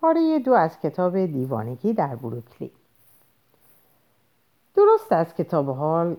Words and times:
پاره 0.00 0.38
دو 0.38 0.52
از 0.52 0.80
کتاب 0.80 1.26
دیوانگی 1.26 1.92
در 1.92 2.16
بروکلی. 2.16 2.70
درست 4.74 5.12
از 5.12 5.34
کتاب 5.34 5.70
حال 5.70 6.16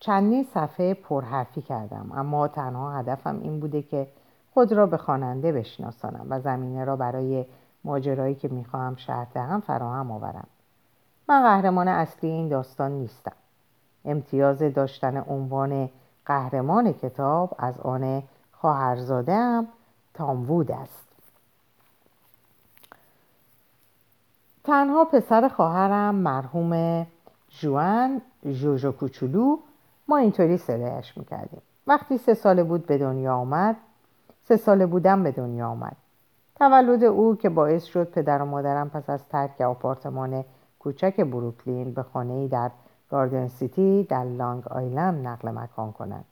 چندین 0.00 0.44
صفحه 0.54 0.94
پرحرفی 0.94 1.62
کردم 1.62 2.12
اما 2.14 2.48
تنها 2.48 2.98
هدفم 2.98 3.40
این 3.42 3.60
بوده 3.60 3.82
که 3.82 4.06
خود 4.54 4.72
را 4.72 4.86
به 4.86 4.96
خواننده 4.96 5.52
بشناسانم 5.52 6.26
و 6.30 6.40
زمینه 6.40 6.84
را 6.84 6.96
برای 6.96 7.46
ماجرایی 7.84 8.34
که 8.34 8.48
می‌خواهم 8.48 8.96
شرح 8.96 9.26
دهم 9.34 9.60
فراهم 9.60 10.10
آورم. 10.10 10.46
من 11.28 11.42
قهرمان 11.42 11.88
اصلی 11.88 12.30
این 12.30 12.48
داستان 12.48 12.90
نیستم. 12.90 13.32
امتیاز 14.04 14.58
داشتن 14.58 15.24
عنوان 15.28 15.90
قهرمان 16.26 16.92
کتاب 16.92 17.54
از 17.58 17.80
آن 17.80 18.22
خواهرزادهام 18.52 19.68
تام 20.14 20.50
وود 20.50 20.72
است. 20.72 21.11
تنها 24.64 25.04
پسر 25.04 25.48
خواهرم 25.48 26.14
مرحوم 26.14 27.06
جوان 27.48 28.20
جوجو 28.46 28.92
کوچولو 28.92 29.58
ما 30.08 30.16
اینطوری 30.16 30.56
صدایش 30.56 31.18
می‌کردیم. 31.18 31.62
وقتی 31.86 32.18
سه 32.18 32.34
ساله 32.34 32.62
بود 32.62 32.86
به 32.86 32.98
دنیا 32.98 33.34
آمد 33.34 33.76
سه 34.40 34.56
ساله 34.56 34.86
بودم 34.86 35.22
به 35.22 35.30
دنیا 35.30 35.68
آمد. 35.68 35.96
تولد 36.56 37.04
او 37.04 37.36
که 37.36 37.48
باعث 37.48 37.84
شد 37.84 38.10
پدر 38.10 38.42
و 38.42 38.44
مادرم 38.44 38.90
پس 38.90 39.10
از 39.10 39.28
ترک 39.28 39.60
آپارتمان 39.60 40.44
کوچک 40.78 41.20
بروکلین 41.20 41.94
به 41.94 42.02
خانه 42.02 42.48
در 42.48 42.70
گاردن 43.10 43.48
سیتی 43.48 44.04
در 44.04 44.24
لانگ 44.24 44.68
آیلند 44.68 45.26
نقل 45.26 45.50
مکان 45.50 45.92
کنند. 45.92 46.24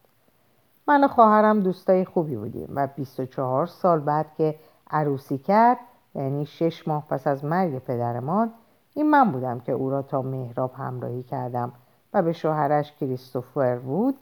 من 0.88 1.04
و 1.04 1.08
خواهرم 1.08 1.60
دوستای 1.60 2.04
خوبی 2.04 2.36
بودیم 2.36 2.68
و 2.74 2.86
24 2.86 3.66
سال 3.66 4.00
بعد 4.00 4.26
که 4.38 4.54
عروسی 4.90 5.38
کرد 5.38 5.78
یعنی 6.14 6.46
شش 6.46 6.88
ماه 6.88 7.06
پس 7.08 7.26
از 7.26 7.44
مرگ 7.44 7.78
پدرمان 7.78 8.52
این 8.94 9.10
من 9.10 9.32
بودم 9.32 9.60
که 9.60 9.72
او 9.72 9.90
را 9.90 10.02
تا 10.02 10.22
مهراب 10.22 10.72
همراهی 10.74 11.22
کردم 11.22 11.72
و 12.14 12.22
به 12.22 12.32
شوهرش 12.32 12.92
کریستوفر 12.92 13.78
وود 13.86 14.16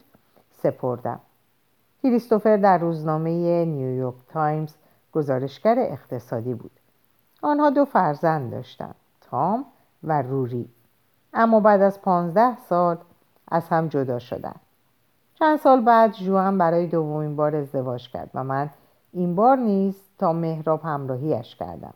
سپردم. 0.62 1.20
کریستوفر 2.02 2.56
در 2.56 2.78
روزنامه 2.78 3.64
نیویورک 3.64 4.14
تایمز 4.28 4.74
گزارشگر 5.12 5.76
اقتصادی 5.78 6.54
بود. 6.54 6.70
آنها 7.42 7.70
دو 7.70 7.84
فرزند 7.84 8.50
داشتند 8.50 8.94
تام 9.20 9.64
و 10.04 10.22
روری. 10.22 10.68
اما 11.34 11.60
بعد 11.60 11.82
از 11.82 12.02
پانزده 12.02 12.56
سال 12.68 12.98
از 13.48 13.68
هم 13.68 13.88
جدا 13.88 14.18
شدند. 14.18 14.60
چند 15.34 15.58
سال 15.58 15.80
بعد 15.80 16.12
جوان 16.12 16.58
برای 16.58 16.86
دومین 16.86 17.36
بار 17.36 17.56
ازدواج 17.56 18.08
کرد 18.08 18.30
و 18.34 18.44
من 18.44 18.70
این 19.12 19.34
بار 19.34 19.56
نیز 19.56 20.02
تا 20.18 20.32
مهراب 20.32 20.80
همراهیش 20.82 21.56
کردم. 21.56 21.94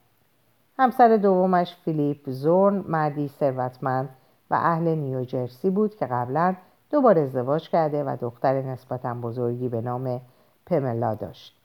همسر 0.78 1.16
دومش 1.16 1.77
فیلیپ 1.84 2.30
زورن 2.30 2.84
مردی 2.88 3.28
ثروتمند 3.28 4.08
و 4.50 4.55
اهل 4.55 4.94
نیوجرسی 4.94 5.70
بود 5.70 5.94
که 5.94 6.06
قبلا 6.06 6.55
دوبار 6.90 7.18
ازدواج 7.18 7.68
کرده 7.68 8.05
و 8.05 8.16
دختر 8.20 8.62
نسبتا 8.62 9.14
بزرگی 9.14 9.68
به 9.68 9.80
نام 9.80 10.20
پملا 10.66 11.14
داشت. 11.14 11.58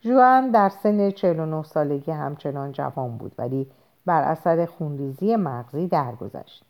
جوان 0.00 0.50
در 0.50 0.68
سن 0.68 1.10
49 1.10 1.62
سالگی 1.62 2.10
همچنان 2.10 2.72
جوان 2.72 3.16
بود 3.16 3.32
ولی 3.38 3.66
بر 4.06 4.22
اثر 4.22 4.66
خونریزی 4.66 5.36
مغزی 5.36 5.88
درگذشت. 5.88 6.64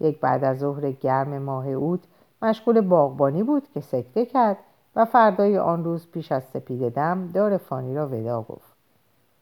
یک 0.00 0.20
بعد 0.20 0.44
از 0.44 0.58
ظهر 0.58 0.90
گرم 0.90 1.38
ماه 1.38 1.68
اوت 1.68 2.00
مشغول 2.42 2.80
باغبانی 2.80 3.42
بود 3.42 3.68
که 3.74 3.80
سکته 3.80 4.26
کرد 4.26 4.56
و 4.96 5.04
فردای 5.04 5.58
آن 5.58 5.84
روز 5.84 6.06
پیش 6.10 6.32
از 6.32 6.42
سپید 6.44 6.94
دم 6.94 7.28
دار 7.34 7.56
فانی 7.56 7.94
را 7.94 8.06
ودا 8.08 8.42
گفت. 8.42 8.76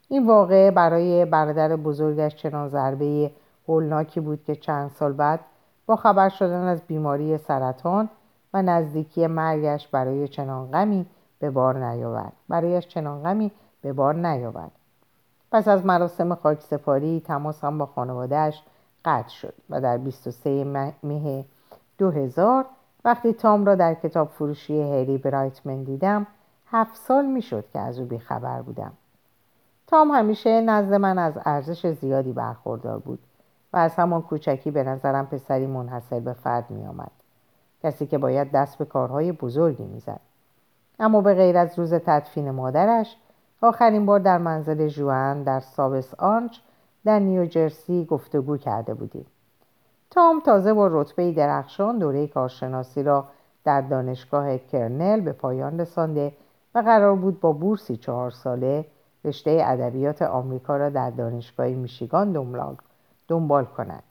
این 0.08 0.26
واقعه 0.26 0.70
برای 0.70 1.24
برادر 1.24 1.76
بزرگش 1.76 2.36
چنان 2.36 2.68
ضربه 2.68 3.30
هولناکی 3.68 4.20
بود 4.20 4.44
که 4.44 4.56
چند 4.56 4.90
سال 4.90 5.12
بعد 5.12 5.40
با 5.86 5.96
خبر 5.96 6.28
شدن 6.28 6.62
از 6.62 6.82
بیماری 6.86 7.38
سرطان 7.38 8.08
و 8.54 8.62
نزدیکی 8.62 9.26
مرگش 9.26 9.88
برای 9.88 10.28
چنان 10.28 10.70
غمی 10.70 11.06
به 11.38 11.50
بار 11.50 11.84
نیاورد. 11.84 12.32
برایش 12.48 12.88
چنان 12.88 13.22
غمی 13.22 13.50
به 13.82 13.92
بار 13.92 14.14
نیاورد. 14.14 14.72
پس 15.52 15.68
از 15.68 15.86
مراسم 15.86 16.34
خاکسپاری 16.34 17.22
تماس 17.26 17.64
هم 17.64 17.78
با 17.78 17.86
خانوادهش 17.86 18.62
قطع 19.04 19.28
شد 19.28 19.54
و 19.70 19.80
در 19.80 19.98
23 19.98 20.64
مه 21.02 21.44
2000 21.98 22.66
وقتی 23.04 23.32
تام 23.32 23.64
را 23.64 23.74
در 23.74 23.94
کتاب 23.94 24.28
فروشی 24.28 24.82
هری 24.82 25.18
برایتمن 25.18 25.82
دیدم 25.82 26.26
هفت 26.70 26.96
سال 26.96 27.26
می‌شد 27.26 27.64
که 27.72 27.78
از 27.78 27.98
او 27.98 28.04
بیخبر 28.04 28.62
بودم 28.62 28.92
تام 29.86 30.10
همیشه 30.10 30.60
نزد 30.60 30.94
من 30.94 31.18
از 31.18 31.38
ارزش 31.44 31.86
زیادی 31.86 32.32
برخوردار 32.32 32.98
بود 32.98 33.18
و 33.72 33.76
از 33.76 33.94
همان 33.94 34.22
کوچکی 34.22 34.70
به 34.70 34.84
نظرم 34.84 35.26
پسری 35.26 35.66
منحصر 35.66 36.20
به 36.20 36.32
فرد 36.32 36.70
می 36.70 36.86
آمد. 36.86 37.10
کسی 37.82 38.06
که 38.06 38.18
باید 38.18 38.50
دست 38.50 38.78
به 38.78 38.84
کارهای 38.84 39.32
بزرگی 39.32 39.84
می‌زد. 39.84 40.20
اما 40.98 41.20
به 41.20 41.34
غیر 41.34 41.56
از 41.56 41.78
روز 41.78 41.94
تدفین 41.94 42.50
مادرش 42.50 43.16
آخرین 43.62 44.06
بار 44.06 44.20
در 44.20 44.38
منزل 44.38 44.88
جوان 44.88 45.42
در 45.42 45.60
ساوس 45.60 46.14
آنچ 46.14 46.58
در 47.04 47.18
نیوجرسی 47.18 48.04
گفتگو 48.04 48.56
کرده 48.56 48.94
بودیم. 48.94 49.26
تام 50.14 50.40
تازه 50.40 50.72
با 50.72 50.86
رتبه 50.86 51.32
درخشان 51.32 51.98
دوره 51.98 52.26
کارشناسی 52.26 53.02
را 53.02 53.24
در 53.64 53.80
دانشگاه 53.80 54.58
کرنل 54.58 55.20
به 55.20 55.32
پایان 55.32 55.80
رسانده 55.80 56.32
و 56.74 56.78
قرار 56.78 57.16
بود 57.16 57.40
با 57.40 57.52
بورسی 57.52 57.96
چهار 57.96 58.30
ساله 58.30 58.84
رشته 59.24 59.62
ادبیات 59.64 60.22
آمریکا 60.22 60.76
را 60.76 60.90
در 60.90 61.10
دانشگاه 61.10 61.66
میشیگان 61.66 62.32
دنبال 63.28 63.64
کند. 63.64 64.02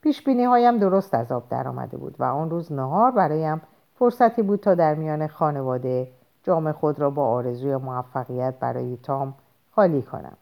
پیش 0.00 0.28
هایم 0.28 0.78
درست 0.78 1.14
از 1.14 1.32
آب 1.32 1.48
درآمده 1.48 1.96
بود 1.96 2.16
و 2.18 2.24
آن 2.24 2.50
روز 2.50 2.72
نهار 2.72 3.10
برایم 3.10 3.60
فرصتی 3.94 4.42
بود 4.42 4.60
تا 4.60 4.74
در 4.74 4.94
میان 4.94 5.26
خانواده 5.26 6.08
جام 6.42 6.72
خود 6.72 7.00
را 7.00 7.10
با 7.10 7.28
آرزوی 7.28 7.76
موفقیت 7.76 8.54
برای 8.60 8.96
تام 8.96 9.34
خالی 9.74 10.02
کنم. 10.02 10.36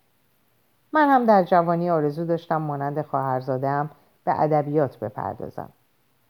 من 0.92 1.08
هم 1.08 1.26
در 1.26 1.42
جوانی 1.42 1.90
آرزو 1.90 2.24
داشتم 2.24 2.56
مانند 2.56 3.02
خواهرزادهام 3.02 3.90
به 4.24 4.40
ادبیات 4.40 4.98
بپردازم. 4.98 5.68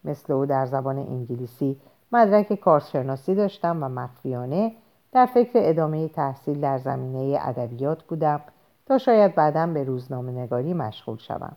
مثل 0.04 0.32
او 0.32 0.47
در 0.47 0.66
زبان 0.66 0.98
انگلیسی 0.98 1.80
مدرک 2.12 2.54
کارشناسی 2.54 3.34
داشتم 3.34 3.82
و 3.82 3.88
مخفیانه 3.88 4.72
در 5.12 5.26
فکر 5.26 5.50
ادامه 5.54 6.08
تحصیل 6.08 6.60
در 6.60 6.78
زمینه 6.78 7.38
ادبیات 7.41 8.03
بودم 8.03 8.41
تا 8.86 8.98
شاید 8.98 9.34
بعدا 9.34 9.66
به 9.66 9.84
روزنامه 9.84 10.32
نگاری 10.32 10.75
مشغول 10.75 11.16
شوم. 11.16 11.56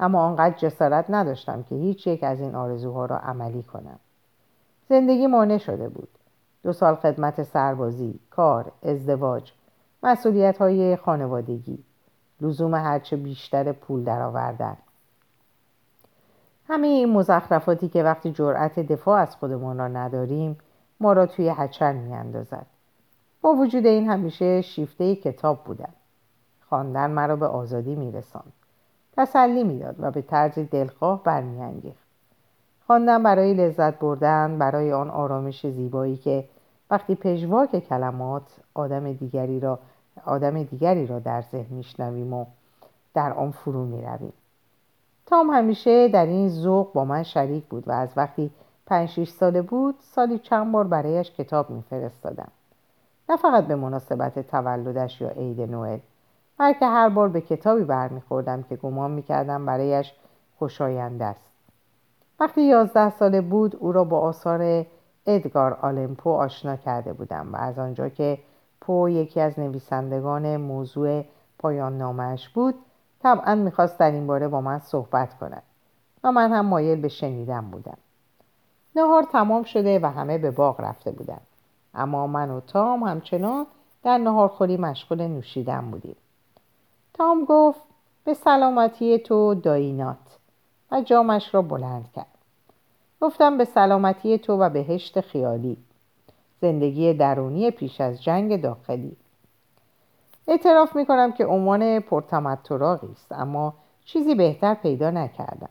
اما 0.00 0.22
آنقدر 0.22 0.56
جسارت 0.56 1.04
نداشتم 1.08 1.62
که 1.62 1.74
هیچ 1.74 2.06
یک 2.06 2.24
از 2.24 2.40
این 2.40 2.54
آرزوها 2.54 3.06
را 3.06 3.18
عملی 3.18 3.62
کنم. 3.62 3.98
زندگی 4.88 5.26
مانع 5.26 5.58
شده 5.58 5.88
بود. 5.88 6.08
دو 6.62 6.72
سال 6.72 6.94
خدمت 6.94 7.42
سربازی 7.42 8.20
کار 8.30 8.72
ازدواج 8.82 9.52
مسئولیت 10.02 10.58
های 10.58 10.96
خانوادگی 10.96 11.78
لزوم 12.40 12.74
هرچه 12.74 13.16
بیشتر 13.16 13.72
پول 13.72 14.04
درآوردن. 14.04 14.76
همه 16.70 16.86
این 16.86 17.12
مزخرفاتی 17.12 17.88
که 17.88 18.02
وقتی 18.02 18.32
جرأت 18.32 18.80
دفاع 18.80 19.20
از 19.20 19.36
خودمان 19.36 19.78
را 19.78 19.88
نداریم 19.88 20.58
ما 21.00 21.12
را 21.12 21.26
توی 21.26 21.48
هچل 21.48 21.92
میاندازد. 21.92 22.66
با 23.42 23.52
وجود 23.52 23.86
این 23.86 24.10
همیشه 24.10 24.62
شیفته 24.62 25.16
کتاب 25.16 25.64
بودم. 25.64 25.92
خواندن 26.68 27.10
مرا 27.10 27.36
به 27.36 27.46
آزادی 27.46 27.94
میرساند. 27.94 28.52
تسلی 29.16 29.64
می‌داد 29.64 29.96
و 29.98 30.10
به 30.10 30.22
طرز 30.22 30.58
دلخواه 30.58 31.22
برمیانگیخت. 31.22 32.04
خواندن 32.86 33.22
برای 33.22 33.54
لذت 33.54 33.98
بردن 33.98 34.58
برای 34.58 34.92
آن 34.92 35.10
آرامش 35.10 35.66
زیبایی 35.66 36.16
که 36.16 36.44
وقتی 36.90 37.14
پژواک 37.14 37.78
کلمات 37.88 38.56
آدم 38.74 39.12
دیگری 39.12 39.60
را 39.60 39.78
آدم 40.24 40.62
دیگری 40.62 41.06
را 41.06 41.18
در 41.18 41.42
ذهن 41.42 41.74
میشنویم 41.74 42.32
و 42.32 42.44
در 43.14 43.32
آن 43.32 43.50
فرو 43.50 43.84
می‌رویم. 43.84 44.32
تام 45.30 45.50
همیشه 45.50 46.08
در 46.08 46.26
این 46.26 46.48
ذوق 46.48 46.92
با 46.92 47.04
من 47.04 47.22
شریک 47.22 47.64
بود 47.64 47.88
و 47.88 47.92
از 47.92 48.08
وقتی 48.16 48.50
پنج 48.86 49.08
شیش 49.08 49.30
ساله 49.30 49.62
بود 49.62 49.94
سالی 50.00 50.38
چند 50.38 50.72
بار 50.72 50.84
برایش 50.84 51.30
کتاب 51.30 51.70
میفرستادم. 51.70 52.48
نه 53.28 53.36
فقط 53.36 53.66
به 53.66 53.74
مناسبت 53.74 54.50
تولدش 54.50 55.20
یا 55.20 55.28
عید 55.28 55.60
نوئل 55.60 55.98
بلکه 56.58 56.86
هر 56.86 57.08
بار 57.08 57.28
به 57.28 57.40
کتابی 57.40 57.84
برمیخوردم 57.84 58.62
که 58.62 58.76
گمان 58.76 59.10
می‌کردم 59.10 59.66
برایش 59.66 60.12
خوشایند 60.58 61.22
است. 61.22 61.40
وقتی 62.40 62.62
یازده 62.62 63.10
ساله 63.10 63.40
بود 63.40 63.76
او 63.76 63.92
را 63.92 64.04
با 64.04 64.20
آثار 64.20 64.86
ادگار 65.26 65.72
آلمپو 65.72 66.30
آشنا 66.30 66.76
کرده 66.76 67.12
بودم 67.12 67.48
و 67.52 67.56
از 67.56 67.78
آنجا 67.78 68.08
که 68.08 68.38
پو 68.80 69.08
یکی 69.08 69.40
از 69.40 69.58
نویسندگان 69.58 70.56
موضوع 70.56 71.24
پایان 71.58 71.98
نامش 71.98 72.48
بود 72.48 72.74
طبعا 73.22 73.54
می‌خواست 73.54 73.98
در 73.98 74.10
این 74.10 74.26
باره 74.26 74.48
با 74.48 74.60
من 74.60 74.78
صحبت 74.78 75.38
کند 75.38 75.62
و 76.24 76.32
من 76.32 76.52
هم 76.52 76.66
مایل 76.66 77.00
به 77.00 77.08
شنیدن 77.08 77.60
بودم. 77.60 77.98
نهار 78.96 79.22
تمام 79.22 79.62
شده 79.62 79.98
و 79.98 80.06
همه 80.06 80.38
به 80.38 80.50
باغ 80.50 80.80
رفته 80.80 81.10
بودند 81.10 81.46
اما 81.94 82.26
من 82.26 82.50
و 82.50 82.60
تام 82.60 83.02
همچنان 83.02 83.66
در 84.02 84.18
نهارخوری 84.18 84.76
مشغول 84.76 85.26
نوشیدن 85.26 85.90
بودیم. 85.90 86.16
تام 87.14 87.44
گفت 87.44 87.80
به 88.24 88.34
سلامتی 88.34 89.18
تو 89.18 89.54
داینات. 89.54 90.38
و 90.92 91.00
جامش 91.00 91.54
را 91.54 91.62
بلند 91.62 92.12
کرد. 92.14 92.38
گفتم 93.20 93.58
به 93.58 93.64
سلامتی 93.64 94.38
تو 94.38 94.56
و 94.56 94.70
بهشت 94.70 95.20
خیالی. 95.20 95.76
زندگی 96.60 97.14
درونی 97.14 97.70
پیش 97.70 98.00
از 98.00 98.22
جنگ 98.22 98.62
داخلی. 98.62 99.16
اعتراف 100.50 100.96
می 100.96 101.06
کنم 101.06 101.32
که 101.32 101.46
عنوان 101.46 102.00
پرتمتراقی 102.00 103.12
است 103.12 103.32
اما 103.32 103.74
چیزی 104.04 104.34
بهتر 104.34 104.74
پیدا 104.74 105.10
نکردم. 105.10 105.68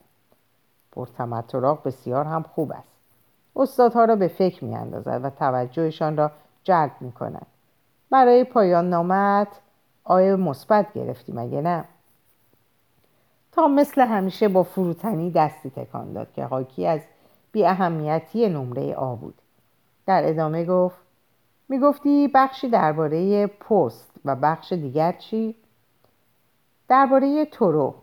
پرتمتراق 0.91 1.87
بسیار 1.87 2.25
هم 2.25 2.43
خوب 2.43 2.71
است. 2.71 2.99
استادها 3.55 4.05
را 4.05 4.15
به 4.15 4.27
فکر 4.27 4.65
می 4.65 4.75
اندازد 4.75 5.21
و 5.23 5.29
توجهشان 5.29 6.17
را 6.17 6.31
جلب 6.63 6.91
می 6.99 7.11
کند 7.11 7.45
برای 8.09 8.43
پایان 8.43 8.89
نامت 8.89 9.47
آیا 10.03 10.37
مثبت 10.37 10.93
گرفتی 10.93 11.31
مگه 11.31 11.61
نه؟ 11.61 11.85
تا 13.51 13.67
مثل 13.67 14.01
همیشه 14.01 14.47
با 14.47 14.63
فروتنی 14.63 15.31
دستی 15.31 15.69
تکان 15.69 16.13
داد 16.13 16.33
که 16.33 16.45
حاکی 16.45 16.87
از 16.87 17.01
بی 17.51 17.65
اهمیتی 17.65 18.49
نمره 18.49 18.95
آ 18.95 19.15
بود. 19.15 19.35
در 20.05 20.29
ادامه 20.29 20.65
گفت 20.65 20.97
می‌گفتی 21.69 22.27
بخشی 22.33 22.69
درباره 22.69 23.47
پست 23.47 24.11
و 24.25 24.35
بخش 24.35 24.73
دیگر 24.73 25.11
چی؟ 25.11 25.55
درباره 26.87 27.45
تورو. 27.45 27.95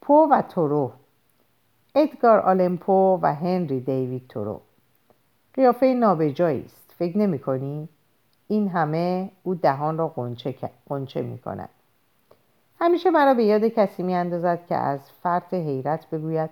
پو 0.00 0.28
و 0.30 0.42
تورو. 0.42 0.92
ادگار 1.94 2.38
آلمپو 2.38 3.18
و 3.22 3.34
هنری 3.34 3.80
دیوید 3.80 4.28
تورو. 4.28 4.60
قیافه 5.54 5.86
نابجایی 5.86 6.64
است. 6.64 6.94
فکر 6.98 7.18
نمی 7.18 7.38
کنی؟ 7.38 7.88
این 8.48 8.68
همه 8.68 9.30
او 9.42 9.54
دهان 9.54 9.98
را 9.98 10.08
قنچه 10.88 11.22
می 11.22 11.38
کند 11.38 11.68
همیشه 12.80 13.10
مرا 13.10 13.34
به 13.34 13.44
یاد 13.44 13.64
کسی 13.64 14.02
می 14.02 14.14
اندازد 14.14 14.66
که 14.66 14.74
از 14.74 15.10
فرط 15.10 15.54
حیرت 15.54 16.10
بگوید 16.10 16.50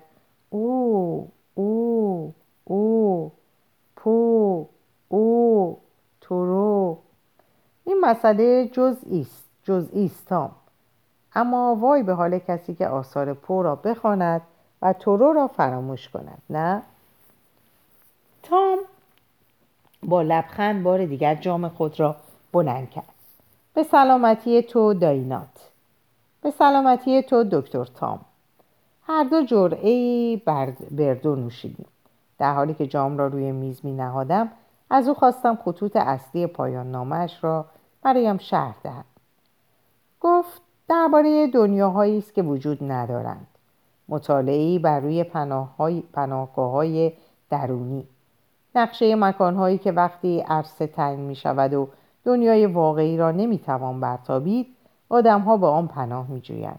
او 0.51 1.33
او 1.55 2.35
او 2.65 3.33
پو 3.97 4.69
او 5.09 5.79
تورو 6.28 6.99
این 7.84 8.00
مسئله 8.00 8.69
جزئی 8.73 9.20
است 9.20 9.44
جزئی 9.64 10.11
تام. 10.28 10.50
اما 11.34 11.75
وای 11.75 12.02
به 12.02 12.14
حال 12.14 12.38
کسی 12.38 12.75
که 12.75 12.88
آثار 12.88 13.34
پو 13.34 13.62
را 13.62 13.75
بخواند 13.75 14.43
و 14.82 14.93
تورو 14.93 15.32
را 15.32 15.46
فراموش 15.46 16.08
کند 16.08 16.43
نه؟ 16.50 16.82
تام 18.43 18.78
با 20.02 20.23
لبخند 20.23 20.82
بار 20.82 21.06
دیگر 21.06 21.34
جام 21.34 21.69
خود 21.69 22.00
را 22.00 22.17
بلند 22.52 22.90
کرد. 22.90 23.14
به 23.75 23.82
سلامتی 23.82 24.62
تو 24.62 24.94
داینات. 24.94 25.70
به 26.43 26.50
سلامتی 26.50 27.22
تو 27.22 27.44
دکتر 27.44 27.84
تام. 27.84 28.20
هر 29.02 29.25
دو 29.25 29.43
جرعه 29.43 30.37
بردو 30.90 31.37
نوشیدیم. 31.37 31.87
در 32.38 32.55
حالی 32.55 32.75
که 32.75 32.87
جام 32.87 33.19
را 33.19 33.26
روی 33.26 33.52
میز 33.52 33.84
می 33.84 33.93
نهادم 33.93 34.50
از 34.91 35.09
او 35.09 35.15
خواستم 35.15 35.56
خطوط 35.56 35.97
اصلی 35.97 36.47
پایان 36.47 36.91
نامش 36.91 37.44
را 37.44 37.67
برایم 38.03 38.38
شرح 38.38 38.75
دهد 38.83 39.05
گفت 40.21 40.62
درباره 40.88 41.47
دنیاهایی 41.47 42.19
است 42.19 42.35
که 42.35 42.43
وجود 42.43 42.79
ندارند. 42.83 43.47
مطالعهای 44.09 44.79
بر 44.79 45.00
روی 45.00 45.25
پناهگاه 46.12 46.71
های 46.71 47.12
درونی. 47.50 48.09
نقشه 48.75 49.15
مکانهایی 49.15 49.79
که 49.79 49.93
وقتی 49.93 50.41
عرصه 50.41 50.87
تنگ 50.87 51.19
می 51.19 51.35
شود 51.35 51.75
و 51.75 51.89
دنیای 52.25 52.67
واقعی 52.67 53.17
را 53.17 53.31
نمی 53.31 53.59
توان 53.59 54.00
برتابید 54.00 54.67
آدمها 55.09 55.56
به 55.56 55.67
آن 55.67 55.87
پناه 55.87 56.31
می 56.31 56.41
جویند. 56.41 56.79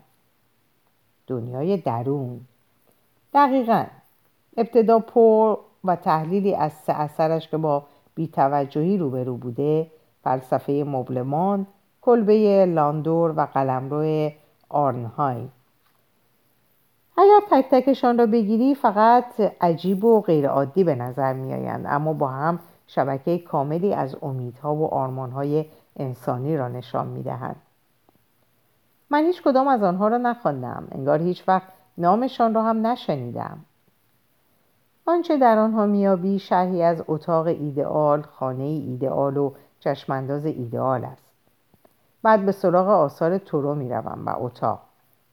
دنیای 1.27 1.77
درون. 1.77 2.39
دقیقا. 3.33 3.85
ابتدا 4.57 4.99
پر 4.99 5.57
و 5.83 5.95
تحلیلی 5.95 6.55
از 6.55 6.73
سه 6.73 6.93
اثرش 6.93 7.47
که 7.47 7.57
با 7.57 7.83
بیتوجهی 8.17 8.97
روبرو 8.97 9.37
بوده 9.37 9.91
فلسفه 10.23 10.83
مبلمان 10.87 11.67
کلبه 12.01 12.65
لاندور 12.65 13.33
و 13.37 13.45
قلمرو 13.45 14.29
آرنهایم 14.69 15.51
اگر 17.17 17.39
تک 17.51 17.69
تکشان 17.71 18.17
را 18.17 18.25
بگیری 18.25 18.75
فقط 18.75 19.39
عجیب 19.61 20.03
و 20.03 20.21
غیرعادی 20.21 20.83
به 20.83 20.95
نظر 20.95 21.33
می 21.33 21.53
آیند 21.53 21.85
اما 21.89 22.13
با 22.13 22.27
هم 22.27 22.59
شبکه 22.87 23.37
کاملی 23.37 23.93
از 23.93 24.15
امیدها 24.21 24.75
و 24.75 24.93
آرمانهای 24.93 25.65
انسانی 25.95 26.57
را 26.57 26.67
نشان 26.67 27.07
می 27.07 27.23
دهند. 27.23 27.61
من 29.09 29.23
هیچ 29.23 29.41
کدام 29.41 29.67
از 29.67 29.83
آنها 29.83 30.07
را 30.07 30.17
نخواندم. 30.17 30.87
انگار 30.91 31.21
هیچ 31.21 31.43
وقت 31.47 31.67
نامشان 31.97 32.53
را 32.53 32.63
هم 32.63 32.87
نشنیدم. 32.87 33.57
آنچه 35.09 35.37
در 35.37 35.57
آنها 35.57 35.85
میابی 35.85 36.39
شرحی 36.39 36.83
از 36.83 37.03
اتاق 37.07 37.47
ایدئال 37.47 38.21
خانه 38.21 38.63
ایدئال 38.63 39.37
و 39.37 39.51
چشمانداز 39.79 40.45
ایدئال 40.45 41.05
است. 41.05 41.33
بعد 42.23 42.45
به 42.45 42.51
سراغ 42.51 42.87
آثار 42.87 43.37
تورو 43.37 43.75
می‌روم 43.75 44.25
و 44.25 44.35
اتاق 44.37 44.79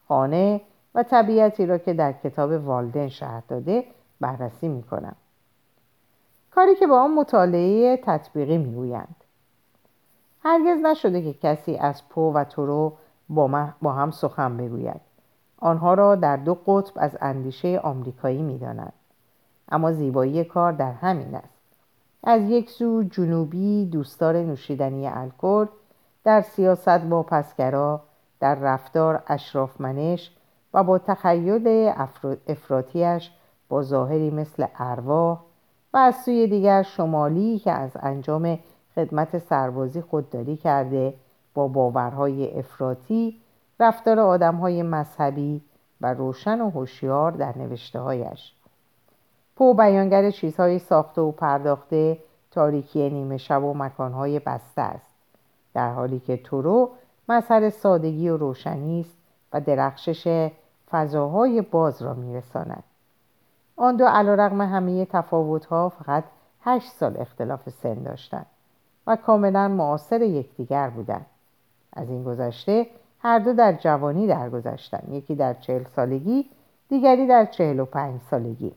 خانه 0.09 0.61
و 0.95 1.03
طبیعتی 1.03 1.67
را 1.67 1.79
که 1.79 1.95
در 1.95 2.13
کتاب 2.13 2.51
والدن 2.51 3.09
شهر 3.09 3.43
داده 3.49 3.85
بررسی 4.21 4.69
می‌کنم. 4.69 5.17
کاری 6.51 6.75
که 6.75 6.87
با 6.87 7.01
آن 7.01 7.15
مطالعه 7.15 7.97
تطبیقی 7.97 8.59
می‌گویند. 8.59 9.17
هرگز 10.43 10.79
نشده 10.83 11.23
که 11.23 11.33
کسی 11.33 11.77
از 11.77 12.09
پو 12.09 12.33
و 12.33 12.45
تورو 12.45 12.93
با, 13.29 13.69
با 13.83 13.93
هم 13.93 14.11
سخن 14.11 14.57
بگوید. 14.57 15.01
آنها 15.59 15.95
را 15.95 16.15
در 16.15 16.37
دو 16.37 16.55
قطب 16.55 16.93
از 16.97 17.17
اندیشه 17.21 17.79
آمریکایی 17.79 18.43
می‌دانند. 18.43 18.93
اما 19.69 19.93
زیبایی 19.93 20.45
کار 20.45 20.73
در 20.73 20.93
همین 20.93 21.35
است. 21.35 21.55
از 22.23 22.43
یک 22.43 22.71
سو 22.71 23.03
جنوبی 23.03 23.87
دوستدار 23.87 24.37
نوشیدنی 24.37 25.07
الکل 25.07 25.67
در 26.25 26.41
سیاست 26.41 26.99
با 26.99 27.23
پسگرا 27.23 28.01
در 28.41 28.55
رفتار 28.55 29.23
اشرافمنش 29.27 30.31
و 30.75 30.85
با 30.85 30.99
تخیل 30.99 31.93
افراتیش 32.49 33.31
با 33.69 33.83
ظاهری 33.83 34.31
مثل 34.31 34.67
ارواح 34.79 35.41
و 35.95 35.97
از 35.97 36.15
سوی 36.25 36.47
دیگر 36.47 36.83
شمالی 36.83 37.59
که 37.59 37.73
از 37.73 37.91
انجام 38.01 38.59
خدمت 38.95 39.39
سربازی 39.39 40.01
خودداری 40.01 40.57
کرده 40.57 41.15
با 41.55 41.69
باورهای 41.69 42.59
افراطی 42.59 43.41
رفتار 43.81 44.21
آدمهای 44.21 44.83
مذهبی 44.83 45.63
و 46.01 46.15
روشن 46.15 46.61
و 46.61 46.71
هوشیار 46.71 47.33
در 47.33 47.59
نوشتههایش. 47.59 48.53
پو 49.57 49.75
بیانگر 49.75 50.31
چیزهای 50.31 50.79
ساخته 50.79 51.21
و 51.21 51.31
پرداخته 51.33 52.19
تاریکی 52.51 53.11
نیمه 53.11 53.37
شب 53.37 53.63
و 53.65 53.75
مکانهای 53.75 54.39
بسته 54.39 54.83
است. 54.83 55.15
در 55.75 55.93
حالی 55.93 56.21
که 56.21 56.37
تورو 56.37 56.91
مظهر 57.29 57.71
سادگی 57.71 58.29
و 58.29 58.37
روشنی 58.37 59.01
است 59.01 59.17
و 59.53 59.61
درخشش 59.61 60.51
فضاهای 60.91 61.63
باز 61.63 62.03
را 62.03 62.15
میرساند. 62.15 62.83
آن 63.77 63.97
دو 63.97 64.07
علیرغم 64.07 64.61
همه 64.61 65.05
تفاوتها 65.05 65.89
فقط 65.89 66.25
هشت 66.61 66.93
سال 66.93 67.17
اختلاف 67.21 67.71
سن 67.71 67.95
داشتند 67.95 68.47
و 69.07 69.17
کاملا 69.17 69.69
معاصر 69.69 70.23
یکدیگر 70.23 70.91
بودند. 70.91 71.27
از 71.93 72.11
این 72.11 72.25
گذشته 72.25 72.87
هر 73.19 73.39
دو 73.39 73.53
در 73.53 73.73
جوانی 73.73 74.27
درگذشتند 74.27 75.09
یکی 75.13 75.35
در 75.35 75.55
چهل 75.55 75.85
سالگی 75.97 76.51
دیگری 76.89 77.27
در 77.27 77.45
چهل 77.45 77.81
و 77.81 77.85
پنج 77.85 78.21
سالگی. 78.31 78.73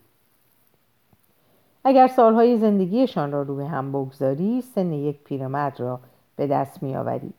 اگر 1.87 2.07
سالهای 2.07 2.57
زندگیشان 2.57 3.31
را 3.31 3.41
روی 3.41 3.65
هم 3.65 3.91
بگذاری 3.91 4.61
سن 4.61 4.93
یک 4.93 5.23
پیرمرد 5.23 5.79
را 5.79 5.99
به 6.35 6.47
دست 6.47 6.83
میآوری. 6.83 7.33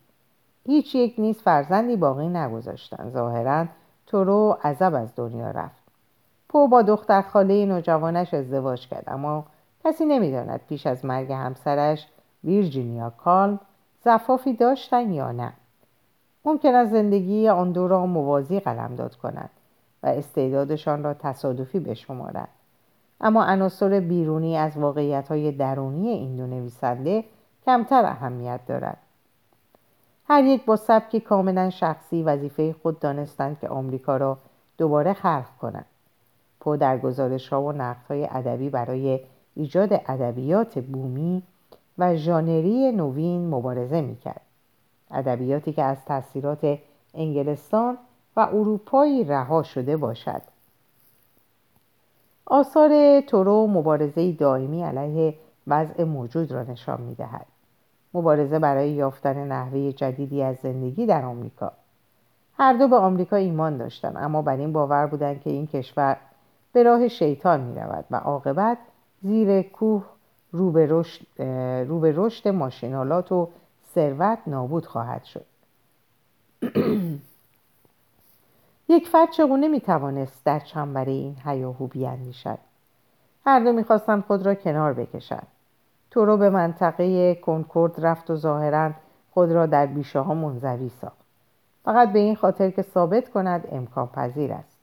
هیچ 0.66 0.94
یک 0.94 1.14
نیز 1.18 1.42
فرزندی 1.42 1.96
باقی 1.96 2.28
نگذاشتند 2.28 3.10
ظاهرا 3.12 3.66
تورو 4.06 4.58
عذب 4.64 4.94
از 4.94 5.14
دنیا 5.16 5.50
رفت. 5.50 5.82
پو 6.48 6.68
با 6.68 6.82
دختر 6.82 7.22
خاله 7.22 7.66
نوجوانش 7.66 8.34
ازدواج 8.34 8.88
کرد 8.88 9.04
اما 9.06 9.44
کسی 9.84 10.04
نمی‌داند 10.04 10.60
پیش 10.68 10.86
از 10.86 11.04
مرگ 11.04 11.32
همسرش 11.32 12.06
ویرجینیا 12.44 13.10
کالم 13.10 13.60
زفافی 14.04 14.52
داشتن 14.52 15.12
یا 15.12 15.32
نه. 15.32 15.52
ممکن 16.44 16.74
است 16.74 16.92
زندگی 16.92 17.48
آن 17.48 17.72
دو 17.72 17.88
را 17.88 18.06
موازی 18.06 18.60
قلمداد 18.60 19.14
کنند 19.14 19.50
و 20.02 20.06
استعدادشان 20.06 21.04
را 21.04 21.14
تصادفی 21.14 21.80
بشمارند. 21.80 22.48
اما 23.20 23.44
عناصر 23.44 24.00
بیرونی 24.00 24.56
از 24.56 24.76
واقعیت 24.76 25.28
های 25.28 25.52
درونی 25.52 26.08
این 26.08 26.36
دو 26.36 26.46
نویسنده 26.46 27.24
کمتر 27.66 28.04
اهمیت 28.04 28.60
دارد. 28.66 28.98
هر 30.24 30.44
یک 30.44 30.64
با 30.64 30.76
سبکی 30.76 31.20
کاملا 31.20 31.70
شخصی 31.70 32.22
وظیفه 32.22 32.72
خود 32.82 32.98
دانستند 32.98 33.58
که 33.60 33.68
آمریکا 33.68 34.16
را 34.16 34.38
دوباره 34.78 35.12
خلق 35.12 35.56
کنند. 35.60 35.86
پو 36.60 36.76
در 36.76 36.98
ها 37.50 37.62
و 37.62 37.72
نقد 37.72 38.06
های 38.08 38.28
ادبی 38.30 38.70
برای 38.70 39.20
ایجاد 39.54 39.92
ادبیات 39.92 40.78
بومی 40.78 41.42
و 41.98 42.16
ژانری 42.16 42.92
نوین 42.92 43.48
مبارزه 43.48 44.00
می‌کرد. 44.00 44.40
ادبیاتی 45.10 45.72
که 45.72 45.82
از 45.82 46.04
تاثیرات 46.04 46.78
انگلستان 47.14 47.98
و 48.36 48.40
اروپایی 48.40 49.24
رها 49.24 49.62
شده 49.62 49.96
باشد. 49.96 50.42
آثار 52.50 53.20
تورو 53.20 53.66
مبارزه 53.66 54.32
دائمی 54.32 54.82
علیه 54.82 55.34
وضع 55.66 56.04
موجود 56.04 56.52
را 56.52 56.62
نشان 56.62 57.00
می‌دهد. 57.00 57.46
مبارزه 58.14 58.58
برای 58.58 58.90
یافتن 58.90 59.52
نحوه 59.52 59.92
جدیدی 59.92 60.42
از 60.42 60.56
زندگی 60.56 61.06
در 61.06 61.24
آمریکا. 61.24 61.72
هر 62.58 62.72
دو 62.72 62.88
به 62.88 62.96
آمریکا 62.96 63.36
ایمان 63.36 63.76
داشتند 63.76 64.16
اما 64.16 64.42
بر 64.42 64.56
این 64.56 64.72
باور 64.72 65.06
بودند 65.06 65.40
که 65.40 65.50
این 65.50 65.66
کشور 65.66 66.16
به 66.72 66.82
راه 66.82 67.08
شیطان 67.08 67.60
می 67.60 67.80
رود 67.80 68.04
و 68.10 68.16
عاقبت 68.16 68.78
زیر 69.22 69.62
کوه 69.62 70.04
رو 70.52 70.70
به 72.00 72.12
رشد 72.16 72.48
ماشینالات 72.48 73.32
و 73.32 73.48
ثروت 73.94 74.38
نابود 74.46 74.86
خواهد 74.86 75.24
شد. 75.24 75.44
یک 78.88 79.08
فرد 79.08 79.30
چگونه 79.30 79.68
می 79.68 79.80
توانست 79.80 80.44
در 80.44 80.58
چنبره 80.58 81.12
این 81.12 81.36
هیاهو 81.44 81.86
بیاندیشد 81.86 82.58
هر 83.46 83.60
دو 83.60 83.72
می‌خواستند 83.72 84.24
خود 84.24 84.46
را 84.46 84.54
کنار 84.54 84.92
بکشند. 84.92 85.46
تورو 86.10 86.36
به 86.36 86.50
منطقه 86.50 87.34
کنکورد 87.34 88.06
رفت 88.06 88.30
و 88.30 88.36
ظاهرا 88.36 88.90
خود 89.30 89.52
را 89.52 89.66
در 89.66 89.86
بیشه 89.86 90.20
ها 90.20 90.34
منزوی 90.34 90.88
ساخت. 90.88 91.16
فقط 91.84 92.12
به 92.12 92.18
این 92.18 92.36
خاطر 92.36 92.70
که 92.70 92.82
ثابت 92.82 93.28
کند 93.28 93.68
امکان 93.72 94.06
پذیر 94.06 94.52
است. 94.52 94.78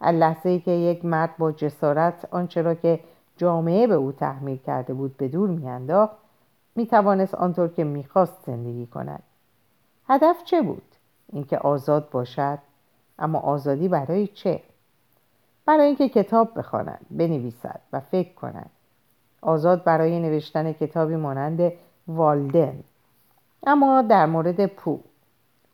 لحظه 0.00 0.48
ای 0.48 0.60
که 0.60 0.70
یک 0.70 1.04
مرد 1.04 1.36
با 1.38 1.52
جسارت 1.52 2.28
آنچه 2.30 2.62
را 2.62 2.74
که 2.74 3.00
جامعه 3.36 3.86
به 3.86 3.94
او 3.94 4.12
تحمیل 4.12 4.58
کرده 4.58 4.94
بود 4.94 5.16
به 5.16 5.28
دور 5.28 5.50
میانداخت 5.50 6.16
می‌توانست 6.76 7.34
آنطور 7.34 7.68
که 7.68 7.84
می‌خواست 7.84 8.38
زندگی 8.46 8.86
کند. 8.86 9.22
هدف 10.08 10.44
چه 10.44 10.62
بود؟ 10.62 10.82
اینکه 11.32 11.58
آزاد 11.58 12.10
باشد 12.10 12.58
اما 13.20 13.38
آزادی 13.38 13.88
برای 13.88 14.26
چه؟ 14.26 14.60
برای 15.66 15.86
اینکه 15.86 16.08
کتاب 16.08 16.58
بخواند 16.58 17.06
بنویسد 17.10 17.80
و 17.92 18.00
فکر 18.00 18.34
کند 18.34 18.70
آزاد 19.42 19.84
برای 19.84 20.20
نوشتن 20.20 20.72
کتابی 20.72 21.16
مانند 21.16 21.72
والدن 22.08 22.80
اما 23.66 24.02
در 24.02 24.26
مورد 24.26 24.66
پو 24.66 25.00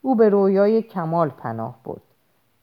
او 0.01 0.15
به 0.15 0.29
رویای 0.29 0.81
کمال 0.81 1.29
پناه 1.29 1.75
بود 1.83 2.01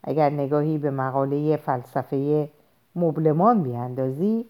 اگر 0.03 0.29
نگاهی 0.29 0.77
به 0.77 0.91
مقاله 0.91 1.57
فلسفه 1.57 2.49
مبلمان 2.95 3.63
بیاندازی 3.63 4.45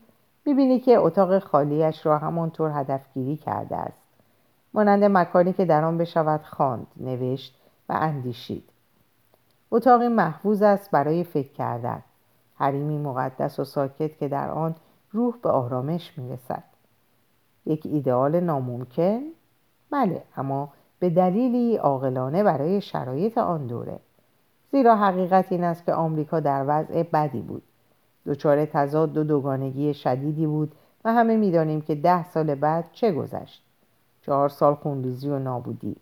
می‌بینی 0.46 0.80
که 0.80 0.98
اتاق 0.98 1.40
خالیش 1.40 2.06
را 2.06 2.18
همانطور 2.18 2.72
هدفگیری 2.74 3.38
کرده 3.38 3.76
است. 3.76 3.98
مانند 4.74 5.04
مکانی 5.04 5.54
که 5.54 5.66
در 5.66 5.84
آن 5.84 5.98
بشود 5.98 6.42
خواند 6.42 6.88
نوشت 6.98 7.56
و 7.90 7.94
اندیشید. 7.94 8.70
اتاقی 9.72 10.08
محفوظ 10.08 10.62
است 10.62 10.92
برای 10.92 11.24
فکر 11.24 11.52
کردن. 11.52 12.04
حریمی 12.56 12.98
مقدس 12.98 13.60
و 13.60 13.64
ساکت 13.64 14.18
که 14.18 14.28
در 14.28 14.50
آن 14.50 14.76
روح 15.12 15.36
به 15.44 15.50
آرامش 15.50 16.18
می‌رسد. 16.18 16.64
یک 17.66 17.86
ایدئال 17.86 18.40
ناممکن؟ 18.40 19.22
بله 19.92 20.24
اما 20.38 20.70
به 21.00 21.10
دلیلی 21.10 21.78
عاقلانه 21.78 22.44
برای 22.44 22.82
شرایط 22.82 23.38
آن 23.38 23.68
دوره. 23.68 24.00
زیرا 24.72 24.96
حقیقت 24.96 25.52
این 25.52 25.64
است 25.64 25.86
که 25.86 25.94
آمریکا 25.94 26.40
در 26.40 26.66
وضع 26.68 27.04
بدی 27.04 27.42
بود. 27.42 27.64
دچار 28.26 28.66
تضاد 28.66 29.18
و 29.18 29.24
دوگانگی 29.24 29.94
شدیدی 29.94 30.48
بود 30.48 30.76
و 31.06 31.14
همه 31.14 31.38
می‌دانیم 31.38 31.82
که 31.82 31.96
ده 31.96 32.24
سال 32.24 32.56
بعد 32.56 32.90
چه 32.92 33.12
گذشت. 33.12 33.64
چهار 34.22 34.50
سال 34.50 34.76
خونریزی 34.76 35.30
و 35.30 35.40
نابودی. 35.40 35.96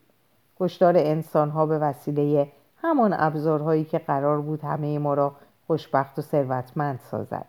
کشتار 0.60 0.96
انسانها 0.96 1.66
به 1.66 1.78
وسیله 1.78 2.48
همان 2.84 3.14
ابزارهایی 3.18 3.84
که 3.84 3.98
قرار 3.98 4.40
بود 4.40 4.64
همه 4.64 4.98
ما 4.98 5.14
را 5.14 5.32
خوشبخت 5.66 6.18
و 6.18 6.22
ثروتمند 6.22 7.00
سازد. 7.10 7.46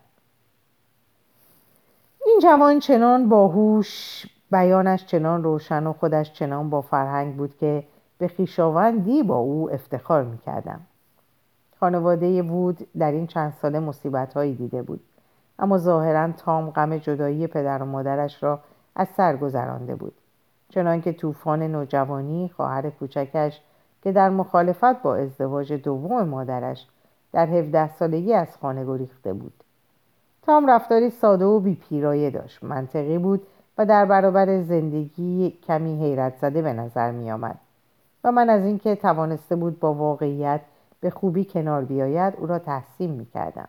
این 2.26 2.40
جوان 2.42 2.78
چنان 2.78 3.28
باهوش 3.28 4.22
بیانش 4.50 5.06
چنان 5.06 5.42
روشن 5.42 5.86
و 5.86 5.92
خودش 5.92 6.32
چنان 6.32 6.70
با 6.70 6.80
فرهنگ 6.80 7.36
بود 7.36 7.56
که 7.56 7.84
به 8.18 8.28
خیشاوندی 8.28 9.22
با 9.22 9.36
او 9.36 9.70
افتخار 9.70 10.24
می‌کردم. 10.24 10.80
خانواده 11.80 12.42
وود 12.42 12.86
در 12.98 13.12
این 13.12 13.26
چند 13.26 13.52
ساله 13.62 13.78
مصیبت 13.78 14.34
هایی 14.34 14.54
دیده 14.54 14.82
بود 14.82 15.00
اما 15.58 15.78
ظاهرا 15.78 16.32
تام 16.32 16.70
غم 16.70 16.96
جدایی 16.98 17.46
پدر 17.46 17.82
و 17.82 17.86
مادرش 17.86 18.42
را 18.42 18.60
از 18.94 19.08
سر 19.16 19.36
گذرانده 19.36 19.94
بود. 19.94 20.14
چنانکه 20.68 21.12
طوفان 21.12 21.62
نوجوانی 21.62 22.50
خواهر 22.56 22.90
کوچکش 22.90 23.60
که 24.06 24.12
در 24.12 24.30
مخالفت 24.30 25.02
با 25.02 25.16
ازدواج 25.16 25.72
دوم 25.72 26.22
مادرش 26.22 26.86
در 27.32 27.46
17 27.46 27.88
سالگی 27.88 28.34
از 28.34 28.56
خانه 28.56 28.84
گریخته 28.84 29.32
بود. 29.32 29.52
تام 30.42 30.70
رفتاری 30.70 31.10
ساده 31.10 31.44
و 31.44 31.60
بیپیرایه 31.60 32.30
داشت. 32.30 32.64
منطقی 32.64 33.18
بود 33.18 33.46
و 33.78 33.86
در 33.86 34.04
برابر 34.04 34.62
زندگی 34.62 35.58
کمی 35.66 35.96
حیرت 35.96 36.36
زده 36.36 36.62
به 36.62 36.72
نظر 36.72 37.10
می 37.10 37.30
آمد 37.30 37.58
و 38.24 38.32
من 38.32 38.50
از 38.50 38.64
اینکه 38.64 38.96
توانسته 38.96 39.56
بود 39.56 39.80
با 39.80 39.94
واقعیت 39.94 40.60
به 41.00 41.10
خوبی 41.10 41.44
کنار 41.44 41.84
بیاید 41.84 42.34
او 42.38 42.46
را 42.46 42.58
تحسین 42.58 43.10
می 43.10 43.26
کردم. 43.26 43.68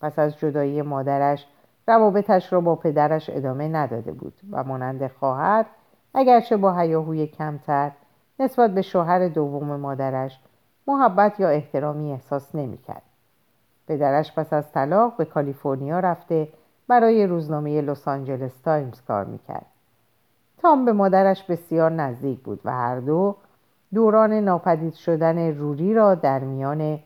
پس 0.00 0.18
از 0.18 0.38
جدایی 0.38 0.82
مادرش 0.82 1.46
روابطش 1.88 2.52
را 2.52 2.60
با 2.60 2.76
پدرش 2.76 3.30
ادامه 3.30 3.68
نداده 3.68 4.12
بود 4.12 4.34
و 4.50 4.64
مانند 4.64 5.06
خواهر 5.06 5.66
اگرچه 6.14 6.56
با 6.56 6.78
هیاهوی 6.78 7.26
کمتر 7.26 7.90
نسبت 8.40 8.70
به 8.70 8.82
شوهر 8.82 9.28
دوم 9.28 9.76
مادرش 9.76 10.38
محبت 10.86 11.40
یا 11.40 11.48
احترامی 11.48 12.12
احساس 12.12 12.54
نمی‌کرد. 12.54 13.02
پدرش 13.88 14.32
پس 14.32 14.52
از 14.52 14.72
طلاق 14.72 15.16
به 15.16 15.24
کالیفرنیا 15.24 16.00
رفته 16.00 16.48
برای 16.88 17.26
روزنامه 17.26 17.80
لس 17.80 18.08
آنجلس 18.08 18.60
تایمز 18.60 19.00
کار 19.08 19.24
می‌کرد. 19.24 19.66
تام 20.58 20.84
به 20.84 20.92
مادرش 20.92 21.42
بسیار 21.42 21.90
نزدیک 21.90 22.40
بود 22.40 22.60
و 22.64 22.72
هر 22.72 23.00
دو 23.00 23.36
دوران 23.94 24.32
ناپدید 24.32 24.94
شدن 24.94 25.58
روری 25.58 25.94
را 25.94 26.14
در 26.14 26.38
میان 26.38 26.98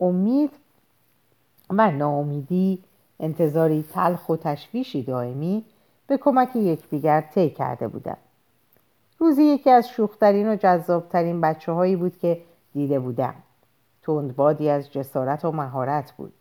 امید 0.00 0.50
و 1.70 1.90
ناامیدی 1.90 2.84
انتظاری 3.20 3.84
تلخ 3.92 4.28
و 4.28 4.36
تشویشی 4.36 5.02
دائمی 5.02 5.64
به 6.06 6.16
کمک 6.16 6.56
یکدیگر 6.56 7.20
طی 7.20 7.50
کرده 7.50 7.88
بودند 7.88 8.16
روزی 9.24 9.42
یکی 9.42 9.70
از 9.70 9.88
شوخترین 9.88 10.48
و 10.48 10.56
جذابترین 10.56 11.40
بچه 11.40 11.72
هایی 11.72 11.96
بود 11.96 12.18
که 12.18 12.40
دیده 12.72 13.00
بودم. 13.00 13.34
تندبادی 14.02 14.68
از 14.68 14.92
جسارت 14.92 15.44
و 15.44 15.52
مهارت 15.52 16.12
بود. 16.12 16.32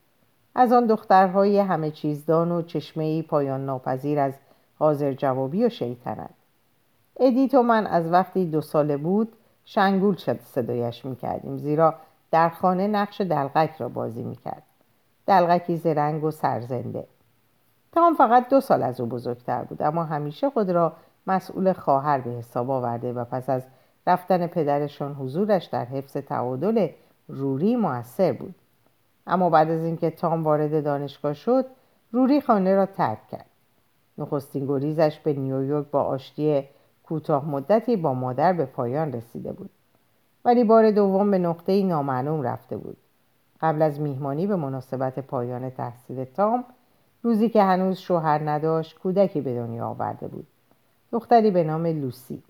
از 0.56 0.72
آن 0.72 0.86
دخترهای 0.86 1.60
همه 1.60 1.92
چیزدان 1.92 2.52
و 2.52 2.62
چشمه 2.62 3.22
پایان 3.22 3.66
ناپذیر 3.66 4.20
از 4.20 4.34
حاضر 4.80 5.14
جوابی 5.14 5.66
و 5.66 5.70
شیطنت. 5.70 6.30
ادیت 7.20 7.54
و 7.54 7.64
من 7.64 7.88
از 7.88 8.12
وقتی 8.12 8.46
دو 8.46 8.62
ساله 8.62 8.98
بود 8.98 9.34
شنگول 9.66 10.16
شد 10.16 10.40
صدایش 10.42 11.06
می‌کردیم 11.06 11.58
زیرا 11.58 11.96
در 12.32 12.50
خانه 12.50 12.88
نقش 12.88 13.22
دلغک 13.22 13.76
را 13.78 13.90
بازی 13.90 14.24
می‌کرد. 14.24 14.64
دلغکی 15.28 15.78
زرنگ 15.78 16.24
و 16.24 16.32
سرزنده. 16.32 17.08
تام 17.92 18.14
فقط 18.14 18.50
دو 18.50 18.62
سال 18.62 18.84
از 18.84 19.02
او 19.02 19.08
بزرگتر 19.08 19.64
بود 19.64 19.84
اما 19.84 20.04
همیشه 20.04 20.50
خود 20.50 20.70
را 20.70 20.94
مسئول 21.28 21.74
خواهر 21.74 22.22
به 22.22 22.30
حساب 22.30 22.72
آورده 22.72 23.14
و 23.14 23.26
پس 23.26 23.50
از 23.50 23.64
رفتن 24.08 24.48
پدرشان 24.48 25.14
حضورش 25.14 25.66
در 25.66 25.86
حفظ 25.86 26.18
تعادل 26.18 26.88
روری 27.28 27.76
موثر 27.76 28.34
بود. 28.34 28.56
اما 29.28 29.50
بعد 29.50 29.70
از 29.70 29.86
اینکه 29.86 30.10
تام 30.10 30.44
وارد 30.44 30.84
دانشگاه 30.84 31.34
شد 31.34 31.66
روری 32.12 32.42
خانه 32.42 32.76
را 32.76 32.86
ترک 32.86 33.28
کرد. 33.28 33.50
نخستین 34.18 34.66
گریزش 34.66 35.20
به 35.20 35.34
نیویورک 35.34 35.88
با 35.92 36.04
آشتی 36.04 36.64
کوتاه 37.04 37.50
مدتی 37.50 37.96
با 37.96 38.14
مادر 38.14 38.54
به 38.54 38.66
پایان 38.66 39.14
رسیده 39.14 39.52
بود. 39.52 39.70
ولی 40.46 40.64
بار 40.64 40.92
دوم 40.92 41.32
به 41.32 41.38
نقطه 41.38 41.84
نامعلوم 41.84 42.42
رفته 42.42 42.78
بود. 42.78 42.98
قبل 43.62 43.82
از 43.82 44.00
میهمانی 44.00 44.48
به 44.48 44.56
مناسبت 44.56 45.20
پایان 45.20 45.70
تحصیل 45.70 46.24
تام 46.24 46.66
روزی 47.22 47.50
که 47.50 47.64
هنوز 47.64 47.98
شوهر 47.98 48.50
نداشت 48.50 49.00
کودکی 49.00 49.42
به 49.42 49.56
دنیا 49.56 49.88
آورده 49.88 50.28
بود. 50.28 50.48
دختری 51.14 51.52
به 51.52 51.64
نام 51.64 51.86
لوسی. 51.86 52.44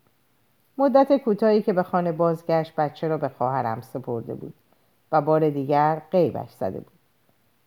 مدت 0.77 1.17
کوتاهی 1.17 1.61
که 1.61 1.73
به 1.73 1.83
خانه 1.83 2.11
بازگشت 2.11 2.75
بچه 2.75 3.07
را 3.07 3.17
به 3.17 3.29
خواهرم 3.29 3.81
سپرده 3.81 4.35
بود 4.35 4.53
و 5.11 5.21
بار 5.21 5.49
دیگر 5.49 6.01
قیبش 6.11 6.49
زده 6.51 6.79
بود. 6.79 6.93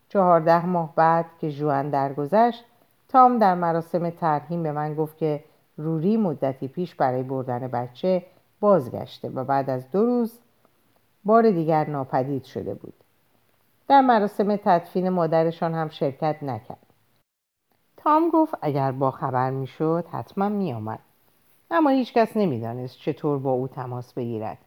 چهارده 0.09 0.67
ماه 0.67 0.93
بعد 0.97 1.26
که 1.41 1.53
جوان 1.53 1.91
درگذشت 1.91 2.65
تام 3.09 3.38
در 3.38 3.55
مراسم 3.55 4.11
ترهیم 4.11 4.62
به 4.62 4.73
من 4.73 4.95
گفت 4.95 5.17
که 5.17 5.45
روری 5.76 6.17
مدتی 6.17 6.69
پیش 6.69 6.95
برای 6.95 7.23
بردن 7.23 7.69
بچه 7.69 8.23
بازگشته 8.61 9.29
و 9.29 9.45
بعد 9.45 9.71
از 9.71 9.91
دو 9.91 10.07
روز 10.07 10.38
بار 11.25 11.50
دیگر 11.50 11.91
ناپدید 11.91 12.45
شده 12.45 12.75
بود. 12.75 12.95
در 13.88 14.00
مراسم 14.00 14.57
تدفین 14.57 15.09
مادرشان 15.09 15.75
هم 15.75 15.88
شرکت 15.88 16.43
نکرد. 16.43 16.86
تام 18.06 18.30
گفت 18.30 18.54
اگر 18.62 18.92
با 18.92 19.10
خبر 19.10 19.50
می‌شد 19.50 20.04
حتما 20.12 20.48
می 20.48 20.72
آمد. 20.72 20.98
اما 21.70 21.90
هیچ 21.90 22.12
کس 22.12 22.36
نمی‌دانست 22.36 22.98
چطور 22.98 23.38
با 23.38 23.50
او 23.50 23.68
تماس 23.68 24.12
بگیرد. 24.12 24.58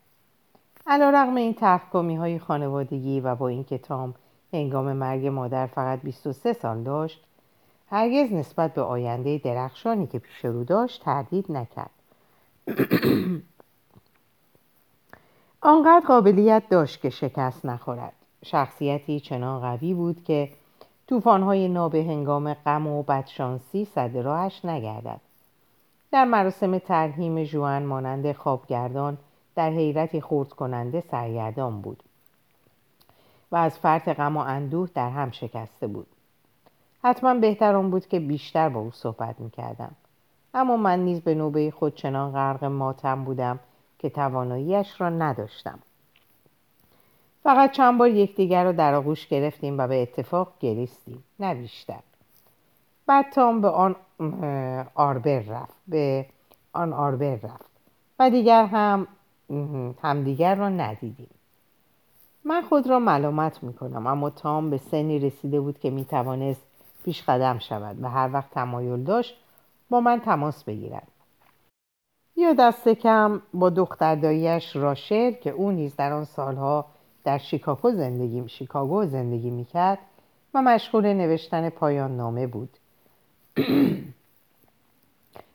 علا 0.88 1.10
رقم 1.10 1.36
این 1.36 1.53
ترکمی 1.53 2.15
های 2.15 2.39
خانوادگی 2.39 3.19
و 3.19 3.36
با 3.36 3.48
اینکه 3.48 3.77
تام 3.77 4.13
هنگام 4.53 4.93
مرگ 4.93 5.27
مادر 5.27 5.67
فقط 5.67 6.01
23 6.01 6.53
سال 6.53 6.84
داشت 6.84 7.24
هرگز 7.89 8.34
نسبت 8.34 8.74
به 8.74 8.81
آینده 8.81 9.38
درخشانی 9.38 10.08
که 10.08 10.19
پیش 10.19 10.46
رو 10.46 10.63
داشت 10.63 11.03
تردید 11.03 11.51
نکرد. 11.51 11.91
آنقدر 15.62 16.05
قابلیت 16.08 16.63
داشت 16.69 17.01
که 17.01 17.10
شکست 17.10 17.65
نخورد. 17.65 18.13
شخصیتی 18.46 19.19
چنان 19.19 19.62
قوی 19.62 19.93
بود 19.93 20.24
که 20.24 20.50
توفانهای 21.10 21.68
ناب 21.68 21.96
هنگام 21.96 22.54
غم 22.54 22.88
و 22.88 23.04
بدشانسی 23.04 23.86
صد 23.86 24.18
راهش 24.18 24.66
نگردد. 24.66 25.22
در 26.12 26.25
مراسم 26.25 26.78
ترهیم 26.78 27.44
جوان 27.44 27.84
مانند 27.84 28.32
خوابگردان 28.32 29.18
در 29.56 29.70
حیرتی 29.70 30.22
خورد 30.22 30.50
کننده 30.50 31.04
سرگردان 31.12 31.82
بود 31.82 32.04
و 33.51 33.56
از 33.56 33.80
فرط 33.80 34.10
غم 34.10 34.38
و 34.38 34.39
اندوه 34.39 34.89
در 34.96 35.10
هم 35.10 35.32
شکسته 35.32 35.88
بود. 35.88 36.08
حتما 37.04 37.34
بهتر 37.34 37.75
آن 37.75 37.92
بود 37.92 38.08
که 38.08 38.20
بیشتر 38.20 38.70
با 38.70 38.80
او 38.80 38.92
صحبت 38.92 39.39
می‌کردم. 39.39 39.92
اما 40.54 40.78
من 40.78 41.00
نیز 41.00 41.22
به 41.22 41.36
نوبه 41.36 41.72
خود 41.72 41.96
چنان 41.96 42.32
غرق 42.32 42.63
ماتم 42.63 43.24
بودم 43.24 43.60
که 44.00 44.10
تواناییش 44.10 45.01
را 45.01 45.10
نداشتم. 45.10 45.80
فقط 47.43 47.72
چند 47.72 47.98
بار 47.98 48.10
یکدیگر 48.10 48.63
را 48.63 48.72
در 48.72 48.93
آغوش 48.93 49.27
گرفتیم 49.27 49.77
و 49.77 49.88
به 49.88 50.01
اتفاق 50.01 50.53
گریستیم 50.60 51.24
نه 51.39 51.55
بیشتر. 51.55 52.00
بعد 53.05 53.31
تام 53.31 53.62
به 53.62 53.69
آن 53.69 53.96
آربر 54.96 55.39
رفت 55.39 55.75
به 55.88 56.25
آن 56.74 56.93
آربر 56.93 57.36
رفت 57.36 57.69
و 58.19 58.29
دیگر 58.29 58.65
هم 58.65 59.08
همدیگر 60.01 60.55
را 60.55 60.69
ندیدیم. 60.69 61.29
من 62.43 62.62
خود 62.62 62.88
را 62.88 63.00
ملامت 63.00 63.63
می 63.63 63.74
کنم 63.74 64.08
اما 64.08 64.29
تام 64.29 64.69
به 64.69 64.77
سنی 64.77 65.19
رسیده 65.19 65.60
بود 65.60 65.79
که 65.79 65.89
می 65.89 66.05
توانست 66.05 66.62
پیش 67.03 67.24
قدم 67.24 67.60
شود 67.60 68.03
و 68.03 68.10
هر 68.10 68.29
وقت 68.34 68.51
تمایل 68.51 69.03
داشت 69.03 69.36
با 69.89 70.01
من 70.01 70.19
تماس 70.19 70.63
بگیرد. 70.63 71.08
یا 72.36 72.53
دست 72.53 72.89
کم 72.89 73.41
با 73.53 73.69
دختر 73.69 74.15
داییش 74.15 74.75
راشر 74.75 75.31
که 75.31 75.50
او 75.50 75.72
نیز 75.72 75.96
در 75.96 76.13
آن 76.13 76.25
سالها 76.25 76.86
در 77.24 77.38
شیکاگو 77.38 77.92
زندگی 77.92 78.50
شیکاگو 78.50 79.06
زندگی 79.06 79.50
می‌کرد 79.50 80.00
و 80.54 80.62
مشغول 80.62 81.14
نوشتن 81.14 81.70
پایان 81.70 82.18
نامه 82.18 82.48
بود. 82.48 82.70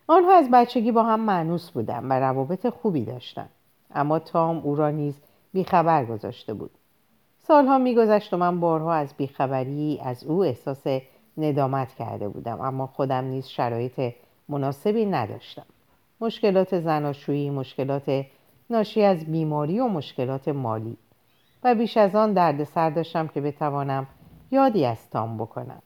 آنها 0.07 0.33
از 0.33 0.51
بچگی 0.53 0.93
با 0.93 1.03
هم 1.03 1.21
معنوس 1.21 1.71
بودند 1.71 2.11
و 2.11 2.13
روابط 2.13 2.69
خوبی 2.69 3.05
داشتند. 3.05 3.51
اما 3.95 4.19
تام 4.19 4.59
او 4.59 4.77
را 4.77 4.91
نیز 4.91 5.15
بیخبر 5.53 6.05
گذاشته 6.05 6.55
بود. 6.55 6.71
سالها 7.39 7.79
میگذشت 7.79 8.35
و 8.35 8.37
من 8.37 8.61
بارها 8.61 8.95
از 8.95 9.15
بیخبری 9.17 10.01
از 10.05 10.25
او 10.25 10.45
احساس 10.45 10.87
ندامت 11.39 11.95
کرده 11.95 12.29
بودم 12.29 12.61
اما 12.61 12.87
خودم 12.87 13.25
نیز 13.25 13.47
شرایط 13.47 14.15
مناسبی 14.49 15.07
نداشتم. 15.07 15.67
مشکلات 16.21 16.81
زناشویی 16.81 17.51
مشکلات 17.51 18.25
ناشی 18.71 19.03
از 19.03 19.25
بیماری 19.25 19.81
و 19.81 19.89
مشکلات 19.89 20.49
مالی. 20.49 20.97
و 21.65 21.75
بیش 21.75 21.97
از 21.97 22.15
آن 22.15 22.33
درد 22.33 22.65
سر 22.65 22.91
داشتم 22.91 23.29
که 23.29 23.41
بتوانم 23.41 24.07
یادی 24.51 24.87
از 24.87 25.11
تام 25.11 25.39
بکنم 25.39 25.83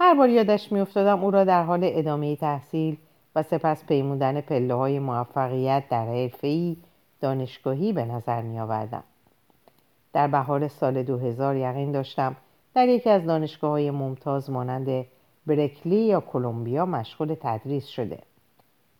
هر 0.00 0.14
بار 0.14 0.28
یادش 0.28 0.72
میافتادم 0.72 1.24
او 1.24 1.30
را 1.30 1.44
در 1.44 1.62
حال 1.62 1.80
ادامه 1.82 2.36
تحصیل 2.36 2.96
و 3.36 3.42
سپس 3.42 3.86
پیمودن 3.86 4.40
پله 4.40 4.74
های 4.74 4.98
موفقیت 4.98 5.84
در 5.90 6.06
حرفه‌ای 6.06 6.76
دانشگاهی 7.20 7.92
به 7.92 8.04
نظر 8.04 8.42
می 8.42 8.60
آوردم. 8.60 9.04
در 10.12 10.28
بهار 10.28 10.68
سال 10.68 11.02
2000 11.02 11.56
یقین 11.56 11.92
داشتم 11.92 12.36
در 12.74 12.88
یکی 12.88 13.10
از 13.10 13.24
دانشگاه 13.24 13.70
های 13.70 13.90
ممتاز 13.90 14.50
مانند 14.50 15.06
برکلی 15.46 15.96
یا 15.96 16.20
کلمبیا 16.20 16.86
مشغول 16.86 17.36
تدریس 17.40 17.86
شده 17.86 18.18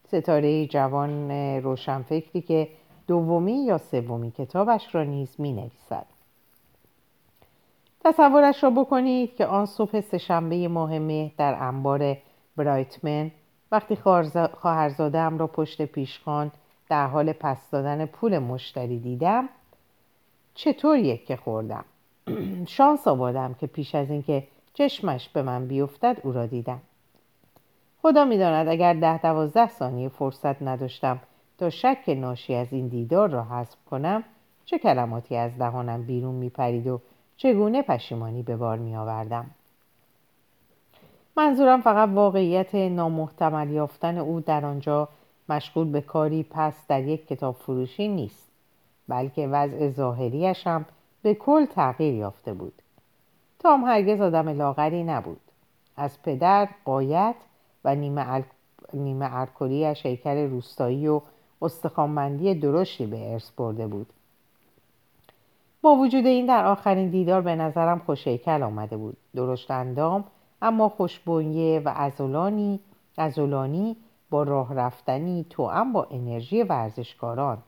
ستاره 0.09 0.67
جوان 0.67 1.31
روشنفکری 1.63 2.43
که 2.43 2.69
دومی 3.13 3.65
یا 3.65 3.79
سومی 3.79 4.31
کتابش 4.31 4.95
را 4.95 5.05
نیز 5.05 5.35
می 5.39 5.53
نویسد. 5.53 6.07
تصورش 8.05 8.65
را 8.65 8.71
بکنید 8.71 9.37
که 9.37 9.47
آن 9.47 9.67
صبح 9.67 10.01
سهشنبه 10.01 10.69
ماه 10.69 10.99
مه 10.99 11.33
در 11.37 11.55
انبار 11.61 12.17
برایتمن 12.57 13.31
وقتی 13.73 13.97
خواهرزادهام 14.61 15.39
را 15.39 15.47
پشت 15.47 15.83
پیشخان 15.83 16.51
در 16.89 17.07
حال 17.07 17.33
پس 17.33 17.71
دادن 17.71 18.07
پول 18.07 18.39
مشتری 18.39 18.99
دیدم 18.99 19.49
چطور 20.55 20.99
یک 20.99 21.27
که 21.27 21.37
خوردم 21.37 21.85
شانس 22.77 23.09
آوردم 23.09 23.55
که 23.55 23.67
پیش 23.67 23.95
از 23.95 24.11
اینکه 24.11 24.49
چشمش 24.75 25.29
به 25.29 25.43
من 25.43 25.67
بیفتد 25.67 26.17
او 26.23 26.33
را 26.33 26.47
دیدم 26.47 26.81
خدا 28.03 28.25
می‌داند 28.25 28.69
اگر 28.69 28.95
ده 28.95 29.19
دوازده 29.19 29.69
ثانیه 29.69 30.09
فرصت 30.09 30.63
نداشتم 30.63 31.21
تا 31.63 31.71
شک 31.71 32.05
ناشی 32.09 32.55
از 32.55 32.73
این 32.73 32.89
دیدار 32.89 33.29
را 33.31 33.45
حذف 33.45 33.77
کنم 33.91 34.25
چه 34.65 34.79
کلماتی 34.79 35.37
از 35.37 35.59
دهانم 35.59 36.03
بیرون 36.03 36.35
میپرید 36.35 36.87
و 36.87 37.01
چگونه 37.37 37.83
پشیمانی 37.83 38.43
به 38.43 38.57
بار 38.57 38.79
می 38.79 38.97
آوردم. 38.97 39.51
منظورم 41.37 41.81
فقط 41.81 42.09
واقعیت 42.09 42.75
نامحتمل 42.75 43.71
یافتن 43.71 44.19
او 44.19 44.41
در 44.41 44.65
آنجا 44.65 45.09
مشغول 45.49 45.91
به 45.91 46.01
کاری 46.01 46.47
پس 46.51 46.87
در 46.89 47.03
یک 47.03 47.27
کتاب 47.27 47.55
فروشی 47.55 48.09
نیست 48.09 48.51
بلکه 49.09 49.49
وضع 49.49 49.91
ظاهریش 49.91 50.67
هم 50.67 50.85
به 51.23 51.35
کل 51.35 51.67
تغییر 51.67 52.15
یافته 52.15 52.55
بود 52.55 52.83
تام 53.59 53.85
هرگز 53.85 54.21
آدم 54.21 54.49
لاغری 54.49 55.05
نبود 55.05 55.41
از 55.97 56.23
پدر 56.23 56.69
قایت 56.85 57.37
و 57.85 57.95
نیمه. 57.95 58.45
نیمه 58.95 59.37
ارکلیش 59.37 60.07
هیکل 60.07 60.51
روستایی 60.51 61.09
و 61.09 61.21
استخوانبندی 61.63 62.55
درشتی 62.55 63.07
به 63.07 63.33
ارث 63.33 63.51
برده 63.51 63.87
بود. 63.87 64.07
با 65.83 65.95
وجود 65.95 66.27
این 66.27 66.47
در 66.47 66.65
آخرین 66.65 67.11
دیدار 67.11 67.41
به 67.41 67.55
نظرم 67.55 67.99
خوشیکل 67.99 68.63
آمده 68.63 68.97
بود. 68.97 69.17
درشت 69.35 69.71
اندام 69.71 70.25
اما 70.63 70.89
خوشبونیه 70.89 71.81
و 71.81 71.93
ازولانی 71.97 72.81
ازولانی 73.19 73.97
با 74.31 74.43
راه 74.43 74.75
رفتنی 74.75 75.47
توأم 75.51 75.93
با 75.93 76.07
انرژی 76.11 76.63
ورزشکاران. 76.63 77.59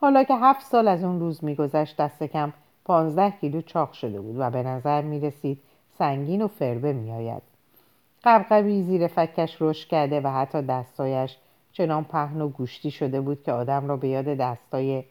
حالا 0.00 0.24
که 0.24 0.34
هفت 0.34 0.66
سال 0.66 0.88
از 0.88 1.04
اون 1.04 1.20
روز 1.20 1.44
میگذشت 1.44 1.96
دست 1.96 2.22
کم 2.22 2.52
پانزده 2.84 3.30
کیلو 3.30 3.60
چاق 3.60 3.92
شده 3.92 4.20
بود 4.20 4.36
و 4.38 4.50
به 4.50 4.62
نظر 4.62 5.02
می 5.02 5.20
رسید 5.20 5.58
سنگین 5.98 6.42
و 6.42 6.48
فربه 6.48 6.92
می 6.92 7.12
آید. 7.12 7.42
قبقبی 8.24 8.82
زیر 8.82 9.06
فکش 9.06 9.56
رشد 9.60 9.88
کرده 9.88 10.20
و 10.20 10.28
حتی 10.28 10.62
دستایش 10.62 11.36
چنان 11.76 12.04
پهن 12.04 12.40
و 12.40 12.48
گوشتی 12.48 12.90
شده 12.90 13.20
بود 13.20 13.42
که 13.42 13.52
آدم 13.52 13.88
را 13.88 13.96
به 13.96 14.08
یاد 14.08 14.24
دستای 14.24 15.04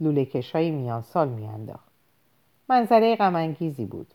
لولکش 0.00 0.52
های 0.52 0.70
میان 0.70 1.02
سال 1.02 1.28
میانداخت. 1.28 1.88
منظره 2.68 3.16
غمانگیزی 3.16 3.84
بود. 3.84 4.06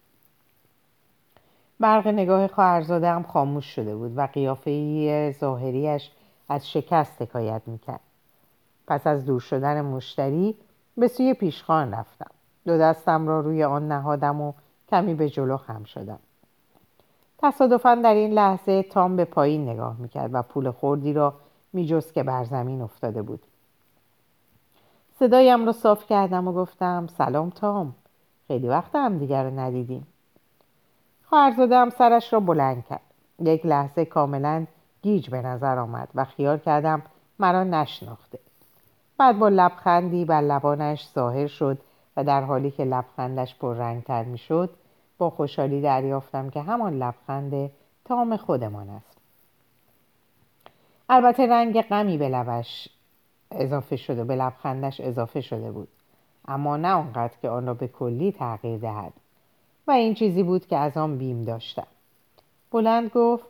برق 1.79 2.07
نگاه 2.07 2.47
خواهرزاده 2.47 3.09
هم 3.09 3.23
خاموش 3.23 3.65
شده 3.65 3.95
بود 3.95 4.17
و 4.17 4.27
قیافه 4.33 5.31
ظاهریش 5.39 6.11
از 6.49 6.71
شکست 6.71 7.21
حکایت 7.21 7.61
می‌کرد. 7.65 7.99
پس 8.87 9.07
از 9.07 9.25
دور 9.25 9.39
شدن 9.39 9.81
مشتری 9.81 10.55
به 10.97 11.07
سوی 11.07 11.33
پیشخان 11.33 11.93
رفتم. 11.93 12.31
دو 12.65 12.77
دستم 12.77 13.27
را 13.27 13.39
روی 13.39 13.63
آن 13.63 13.87
نهادم 13.87 14.41
و 14.41 14.53
کمی 14.89 15.13
به 15.13 15.29
جلو 15.29 15.57
خم 15.57 15.83
شدم. 15.83 16.19
تصادفا 17.37 17.95
در 17.95 18.13
این 18.13 18.33
لحظه 18.33 18.83
تام 18.83 19.15
به 19.15 19.25
پایین 19.25 19.69
نگاه 19.69 19.97
می‌کرد 19.99 20.29
و 20.33 20.41
پول 20.41 20.71
خوردی 20.71 21.13
را 21.13 21.33
میجست 21.73 22.13
که 22.13 22.23
بر 22.23 22.43
زمین 22.43 22.81
افتاده 22.81 23.21
بود. 23.21 23.41
صدایم 25.19 25.65
را 25.65 25.71
صاف 25.71 26.05
کردم 26.07 26.47
و 26.47 26.53
گفتم 26.53 27.07
سلام 27.07 27.49
تام 27.49 27.95
خیلی 28.47 28.67
وقت 28.67 28.95
هم 28.95 29.17
دیگر 29.17 29.43
رو 29.43 29.59
ندیدیم. 29.59 30.07
خواهرزادم 31.23 31.89
سرش 31.89 32.33
را 32.33 32.39
بلند 32.39 32.85
کرد. 32.85 33.01
یک 33.39 33.65
لحظه 33.65 34.05
کاملا 34.05 34.65
گیج 35.01 35.29
به 35.29 35.41
نظر 35.41 35.79
آمد 35.79 36.09
و 36.15 36.25
خیال 36.25 36.57
کردم 36.57 37.01
مرا 37.39 37.63
نشناخته. 37.63 38.39
بعد 39.17 39.39
با 39.39 39.49
لبخندی 39.49 40.25
بر 40.25 40.41
لبانش 40.41 41.09
ظاهر 41.13 41.47
شد 41.47 41.77
و 42.17 42.23
در 42.23 42.41
حالی 42.41 42.71
که 42.71 42.85
لبخندش 42.85 43.55
پررنگتر 43.55 44.23
می‌شد 44.23 44.69
با 45.17 45.29
خوشحالی 45.29 45.81
دریافتم 45.81 46.49
که 46.49 46.61
همان 46.61 46.93
لبخند 46.93 47.71
تام 48.05 48.37
خودمان 48.37 48.89
است. 48.89 49.10
البته 51.13 51.47
رنگ 51.47 51.81
غمی 51.81 52.17
به 52.17 52.29
لبش 52.29 52.89
اضافه 53.51 53.95
شده 53.95 54.23
به 54.23 54.35
لبخندش 54.35 55.01
اضافه 55.01 55.41
شده 55.41 55.71
بود. 55.71 55.87
اما 56.47 56.77
نه 56.77 56.93
آنقدر 56.93 57.33
که 57.41 57.49
آن 57.49 57.67
را 57.67 57.73
به 57.73 57.87
کلی 57.87 58.31
تغییر 58.31 58.79
دهد. 58.79 59.13
و 59.87 59.91
این 59.91 60.13
چیزی 60.13 60.43
بود 60.43 60.67
که 60.67 60.77
از 60.77 60.97
آن 60.97 61.17
بیم 61.17 61.43
داشتم. 61.43 61.87
بلند 62.71 63.09
گفت 63.09 63.45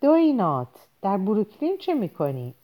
دوینات 0.00 0.68
در 1.02 1.16
بروکلین 1.16 1.78
چه 1.78 1.94
می‌کنی؟ 1.94 2.54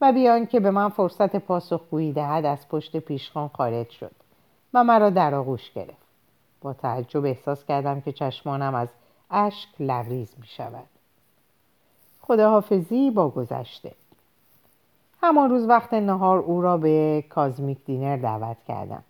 و 0.00 0.12
بیان 0.12 0.46
که 0.46 0.60
به 0.60 0.70
من 0.70 0.88
فرصت 0.88 1.36
پاسخگویی 1.36 2.12
دهد 2.12 2.44
از 2.44 2.68
پشت 2.68 2.96
پیشخان 2.96 3.48
خارج 3.48 3.90
شد 3.90 4.14
و 4.74 4.84
مرا 4.84 5.10
در 5.10 5.34
آغوش 5.34 5.72
گرفت. 5.72 6.08
با 6.60 6.72
تعجب 6.72 7.24
احساس 7.24 7.64
کردم 7.64 8.00
که 8.00 8.12
چشمانم 8.12 8.74
از 8.74 8.88
اشک 9.30 9.68
لبریز 9.80 10.34
می 10.40 10.46
شود 10.46 10.97
خداحافظی 12.28 13.10
با 13.10 13.28
گذشته. 13.28 13.92
همان 15.22 15.50
روز 15.50 15.68
وقت 15.68 15.94
نهار 15.94 16.38
او 16.38 16.62
را 16.62 16.76
به 16.76 17.24
کازمیک 17.28 17.78
دینر 17.84 18.16
دعوت 18.16 18.56
کردم. 18.68 19.02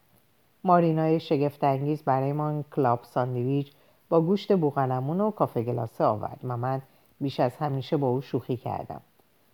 مارینای 0.65 1.21
شگفتانگیز 1.21 2.03
برایمان 2.03 2.65
کلاب 2.77 3.01
ساندویچ 3.03 3.73
با 4.09 4.21
گوشت 4.21 4.57
بوغلمون 4.57 5.21
و 5.21 5.31
کافه 5.31 5.63
گلاسه 5.63 6.05
آورد 6.05 6.39
و 6.45 6.57
من 6.57 6.83
بیش 7.21 7.41
از 7.41 7.57
همیشه 7.57 7.97
با 7.97 8.09
او 8.09 8.21
شوخی 8.21 8.57
کردم. 8.57 9.01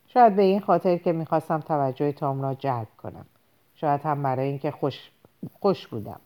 شاید 0.09 0.37
به 0.37 0.42
این 0.42 0.61
خاطر 0.61 0.96
که 0.96 1.12
می‌خواستم 1.12 1.61
توجه 1.61 2.12
تام 2.12 2.42
را 2.42 2.55
جلب 2.55 2.88
کنم. 3.03 3.27
شاید 3.74 4.00
هم 4.00 4.22
برای 4.22 4.48
اینکه 4.48 4.70
خوش, 4.70 5.11
خوش 5.61 5.87
بودم. 5.87 6.20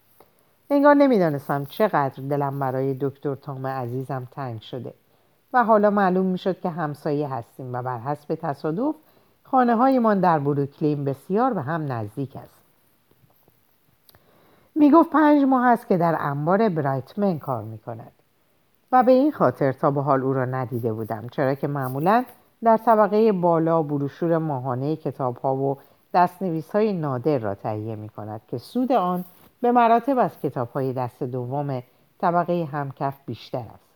انگار 0.71 0.95
نمی‌دانستم 0.95 1.65
چقدر 1.65 2.23
دلم 2.23 2.59
برای 2.59 2.97
دکتر 3.01 3.35
تام 3.35 3.67
عزیزم 3.67 4.29
تنگ 4.31 4.61
شده. 4.61 4.95
و 5.53 5.65
حالا 5.65 5.91
معلوم 5.91 6.27
می‌شد 6.27 6.61
که 6.61 6.71
همسایه 6.71 7.29
هستیم 7.29 7.73
و 7.73 7.83
بر 7.83 7.99
حسب 7.99 8.35
تصادف 8.35 8.95
خانه 9.43 9.77
هایمان 9.77 10.21
در 10.21 10.39
بروکلین 10.39 11.05
بسیار 11.05 11.53
به 11.53 11.63
هم 11.63 11.93
نزدیک 11.93 12.37
است. 12.37 12.59
می 14.75 14.91
گفت 14.91 15.11
پنج 15.11 15.43
ماه 15.43 15.67
است 15.67 15.89
که 15.89 15.97
در 15.97 16.17
انبار 16.21 16.69
برایتمن 16.69 17.39
کار 17.39 17.63
می 17.63 17.79
کند 17.79 18.13
و 18.93 19.03
به 19.03 19.13
این 19.13 19.33
خاطر 19.33 19.73
تا 19.73 19.91
به 19.91 20.03
حال 20.03 20.23
او 20.23 20.33
را 20.33 20.45
ندیده 20.45 20.93
بودم 20.93 21.29
چرا 21.29 21.55
که 21.55 21.67
معمولا 21.67 22.25
در 22.63 22.77
طبقه 22.77 23.33
بالا 23.33 23.83
بروشور 23.83 24.39
ماهانه 24.39 24.97
کتاب 24.97 25.37
ها 25.37 25.57
و 25.57 25.79
دستنویس 26.15 26.71
های 26.71 26.93
نادر 26.93 27.39
را 27.39 27.55
تهیه 27.55 27.97
می 27.97 28.09
کند 28.09 28.41
که 28.49 28.59
سود 28.59 28.93
آن 28.93 29.25
به 29.61 29.73
مراتب 29.73 30.19
از 30.19 30.41
کتاب 30.41 30.69
های 30.69 30.93
دست 30.93 31.23
دوم 31.23 31.83
طبقه 32.19 32.69
همکف 32.73 33.15
بیشتر 33.27 33.65
است. 33.75 33.88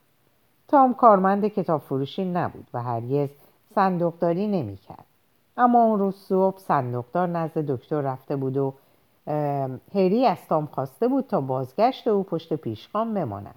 تام 0.73 0.95
کارمند 0.95 1.47
کتاب 1.47 1.81
فروشی 1.81 2.25
نبود 2.25 2.67
و 2.75 2.83
هرگز 2.83 3.29
صندوقداری 3.75 4.47
نمی 4.47 4.77
کرد 4.77 5.05
اما 5.57 5.85
اون 5.85 5.99
روز 5.99 6.17
صبح 6.17 6.59
صندوقدار 6.59 7.29
نزد 7.29 7.59
دکتر 7.59 8.01
رفته 8.01 8.37
بود 8.37 8.57
و 8.57 8.75
هری 9.95 10.27
از 10.27 10.39
تام 10.49 10.67
خواسته 10.67 11.09
بود 11.09 11.27
تا 11.27 11.41
بازگشت 11.41 12.09
او 12.09 12.23
پشت 12.23 12.55
پیشخان 12.55 13.15
بماند. 13.15 13.55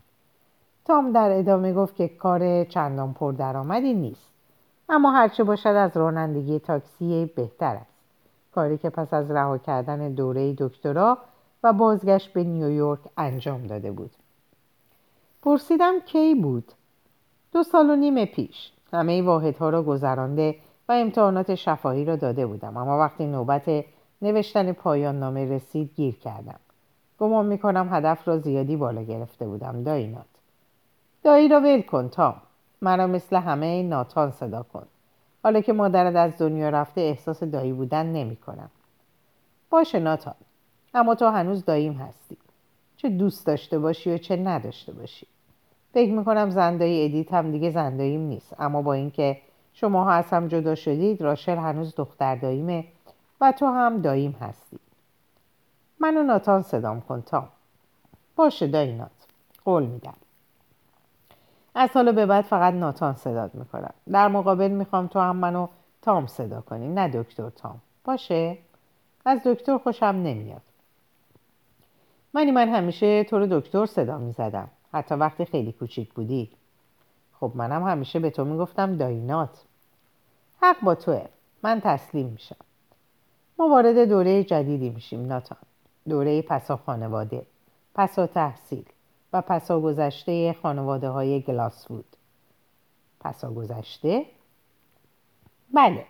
تام 0.85 1.11
در 1.11 1.39
ادامه 1.39 1.73
گفت 1.73 1.95
که 1.95 2.07
کار 2.07 2.63
چندان 2.63 3.13
پردرآمدی 3.13 3.93
نیست 3.93 4.29
اما 4.89 5.11
هرچه 5.11 5.43
باشد 5.43 5.67
از 5.67 5.97
رانندگی 5.97 6.59
تاکسی 6.59 7.31
بهتر 7.35 7.75
است. 7.75 7.95
کاری 8.55 8.77
که 8.77 8.89
پس 8.89 9.13
از 9.13 9.31
رها 9.31 9.57
کردن 9.57 10.09
دوره 10.09 10.53
دکترا 10.57 11.17
و 11.63 11.73
بازگشت 11.73 12.33
به 12.33 12.43
نیویورک 12.43 12.99
انجام 13.17 13.67
داده 13.67 13.91
بود. 13.91 14.11
پرسیدم 15.41 15.99
کی 15.99 16.35
بود؟ 16.35 16.71
دو 17.55 17.63
سال 17.63 17.89
و 17.89 17.95
نیم 17.95 18.25
پیش. 18.25 18.71
همه 18.93 19.21
واحدها 19.21 19.69
را 19.69 19.83
گذرانده 19.83 20.55
و 20.89 20.91
امتحانات 20.91 21.55
شفاهی 21.55 22.05
را 22.05 22.15
داده 22.15 22.45
بودم. 22.45 22.77
اما 22.77 22.99
وقتی 22.99 23.25
نوبت 23.25 23.85
نوشتن 24.21 24.71
پایان 24.71 25.19
نامه 25.19 25.55
رسید 25.55 25.91
گیر 25.95 26.15
کردم. 26.15 26.59
گمان 27.19 27.45
می‌کنم 27.45 27.87
هدف 27.91 28.27
را 28.27 28.37
زیادی 28.37 28.75
بالا 28.75 29.03
گرفته 29.03 29.47
بودم. 29.47 29.83
دایینات 29.83 30.25
دایی 31.23 31.47
را 31.47 31.59
ول 31.59 31.81
کن 31.81 32.09
تام. 32.09 32.41
مرا 32.81 33.07
مثل 33.07 33.35
همه 33.35 33.83
ناتان 33.83 34.31
صدا 34.31 34.63
کن. 34.63 34.85
حالا 35.43 35.61
که 35.61 35.73
مادرت 35.73 36.15
از 36.15 36.37
دنیا 36.37 36.69
رفته 36.69 37.01
احساس 37.01 37.43
دایی 37.43 37.73
بودن 37.73 38.05
نمی 38.05 38.35
کنم. 38.35 38.69
باشه 39.69 39.99
ناتان. 39.99 40.35
اما 40.93 41.15
تو 41.15 41.27
هنوز 41.27 41.65
داییم 41.65 41.93
هستی. 41.93 42.37
چه 42.97 43.09
دوست 43.09 43.47
داشته 43.47 43.79
باشی 43.79 44.11
و 44.11 44.17
چه 44.17 44.35
نداشته 44.35 44.93
باشی. 44.93 45.27
فکر 45.95 46.11
می‌کنم 46.11 46.49
زندایی 46.49 47.05
ادیت 47.05 47.33
هم 47.33 47.51
دیگه 47.51 47.69
زنداییم 47.69 48.21
نیست. 48.21 48.55
اما 48.59 48.81
با 48.81 48.93
اینکه 48.93 49.37
شما 49.73 50.11
از 50.11 50.25
هم 50.25 50.47
جدا 50.47 50.75
شدید 50.75 51.21
راشل 51.21 51.57
هنوز 51.57 51.95
دختر 51.95 52.35
داییمه 52.35 52.85
و 53.41 53.51
تو 53.51 53.65
هم 53.65 54.01
داییم 54.01 54.31
هستی. 54.31 54.79
منو 55.99 56.23
ناتان 56.23 56.61
صدام 56.61 57.01
کن 57.01 57.21
تا 57.21 57.47
باشه 58.35 58.67
دایینات 58.67 59.11
قول 59.65 59.85
میدم. 59.85 60.13
از 61.75 61.89
حالا 61.93 62.11
به 62.11 62.25
بعد 62.25 62.45
فقط 62.45 62.73
ناتان 62.73 63.15
صداد 63.15 63.55
می‌کنم. 63.55 63.93
در 64.11 64.27
مقابل 64.27 64.71
می‌خوام 64.71 65.07
تو 65.07 65.19
هم 65.19 65.35
منو 65.35 65.67
تام 66.01 66.27
صدا 66.27 66.61
کنی 66.61 66.87
نه 66.87 67.07
دکتر 67.07 67.49
تام. 67.49 67.81
باشه؟ 68.05 68.57
از 69.25 69.39
دکتر 69.45 69.77
خوشم 69.77 70.05
نمیاد. 70.05 70.61
منی 72.33 72.51
من 72.51 72.69
همیشه 72.69 73.23
تو 73.23 73.39
رو 73.39 73.59
دکتر 73.59 73.85
صدا 73.85 74.17
می‌زدم. 74.17 74.67
حتی 74.95 75.15
وقتی 75.15 75.45
خیلی 75.45 75.71
کوچیک 75.71 76.13
بودی. 76.13 76.51
خب 77.39 77.51
منم 77.55 77.83
همیشه 77.83 78.19
به 78.19 78.29
تو 78.29 78.45
می‌گفتم 78.45 78.97
داینات. 78.97 79.63
حق 80.61 80.81
با 80.81 80.95
توه. 80.95 81.25
من 81.63 81.81
تسلیم 81.83 82.27
میشم. 82.27 82.55
ما 83.59 83.67
وارد 83.69 84.09
دوره 84.09 84.43
جدیدی 84.43 84.89
میشیم 84.89 85.25
ناتان. 85.25 85.57
دوره 86.09 86.41
پسا 86.41 86.77
خانواده 86.77 87.45
پسا 87.95 88.27
تحصیل 88.27 88.85
و 89.33 89.41
پسا 89.41 89.79
گذشته 89.79 90.55
خانواده 90.61 91.09
های 91.09 91.41
گلاسوود 91.41 92.05
پسا 93.19 93.51
گذشته؟ 93.51 94.25
بله. 95.73 96.05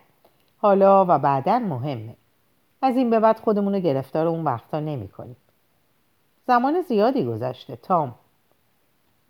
حالا 0.58 1.04
و 1.08 1.18
بعدا 1.18 1.58
مهمه. 1.58 2.16
از 2.82 2.96
این 2.96 3.10
به 3.10 3.20
بعد 3.20 3.40
خودمون 3.40 3.74
رو 3.74 3.80
گرفتار 3.80 4.26
اون 4.26 4.44
وقتا 4.44 4.80
نمی 4.80 5.08
کنیم. 5.08 5.36
زمان 6.46 6.82
زیادی 6.82 7.24
گذشته 7.24 7.76
تام. 7.76 8.14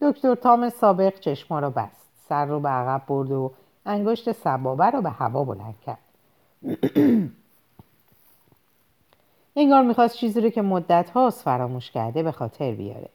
دکتر 0.03 0.35
تام 0.35 0.69
سابق 0.71 1.21
چشما 1.21 1.61
رو 1.61 1.71
بست 1.71 2.07
سر 2.29 2.47
رو 2.47 2.61
به 2.61 2.69
عقب 2.69 3.07
برد 3.07 3.33
و 3.33 3.53
انگشت 3.87 4.33
سبابه 4.33 4.85
رو 4.85 5.03
به 5.03 5.11
هوا 5.11 5.45
بلند 5.45 5.75
کرد. 5.87 5.99
انگار 9.57 9.83
می‌خواست 9.83 10.17
چیزی 10.17 10.41
رو 10.41 10.51
که 10.51 10.63
مدت 10.63 11.11
هاست 11.11 11.43
فراموش 11.43 11.91
کرده 11.91 12.23
به 12.23 12.33
خاطر 12.33 12.75
بیاره. 12.75 13.09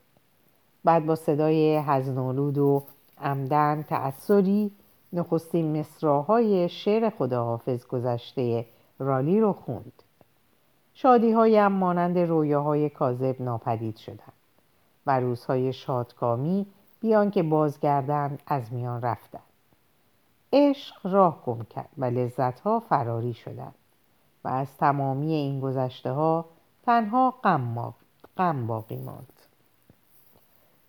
بعد 0.84 1.06
با 1.06 1.16
صدای 1.16 1.76
هزنالود 1.76 2.58
و 2.58 2.84
عمدن 3.22 3.86
تأثری 3.90 4.72
نخستین 5.14 5.80
مصراهای 5.80 6.70
شعر 6.70 7.10
خداحافظ 7.10 7.88
گذشته 7.88 8.66
رالی 9.00 9.40
رو 9.40 9.54
خوند. 9.54 10.04
شادی 10.94 11.32
هایم 11.32 11.72
مانند 11.72 12.18
رویاهای 12.18 12.90
کاذب 12.90 13.42
ناپدید 13.42 13.98
شدند. 13.98 14.41
و 15.06 15.20
روزهای 15.20 15.74
شادکامی 15.74 16.66
بیان 17.00 17.32
که 17.32 17.44
بازگردند 17.44 18.44
از 18.48 18.74
میان 18.74 19.02
رفتند 19.02 19.42
عشق 20.54 20.96
راه 21.04 21.44
گم 21.46 21.64
کرد 21.64 21.90
و 21.98 22.06
لذتها 22.06 22.80
فراری 22.80 23.34
شدند 23.34 23.76
و 24.44 24.48
از 24.48 24.78
تمامی 24.78 25.34
این 25.34 25.60
گذشته 25.60 26.12
ها 26.12 26.46
تنها 26.86 27.32
غم, 27.44 27.94
غم 28.38 28.68
باقی 28.68 28.98
ماند. 28.98 29.34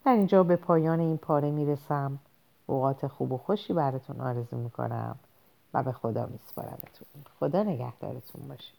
در 0.05 0.13
اینجا 0.13 0.43
به 0.43 0.57
پایان 0.57 1.01
این 1.01 1.19
پاره 1.19 1.51
می‌رسم. 1.51 2.19
اوقات 2.67 3.07
خوب 3.07 3.33
و 3.33 3.39
خوشی 3.39 3.73
براتون 3.73 4.21
آرزو 4.21 4.57
می‌کنم 4.57 5.17
و 5.75 5.83
به 5.83 5.93
خدا 5.93 6.27
میسپارمتون. 6.27 7.07
خدا 7.41 7.63
نگهدارتون 7.63 8.49
باشه. 8.49 8.73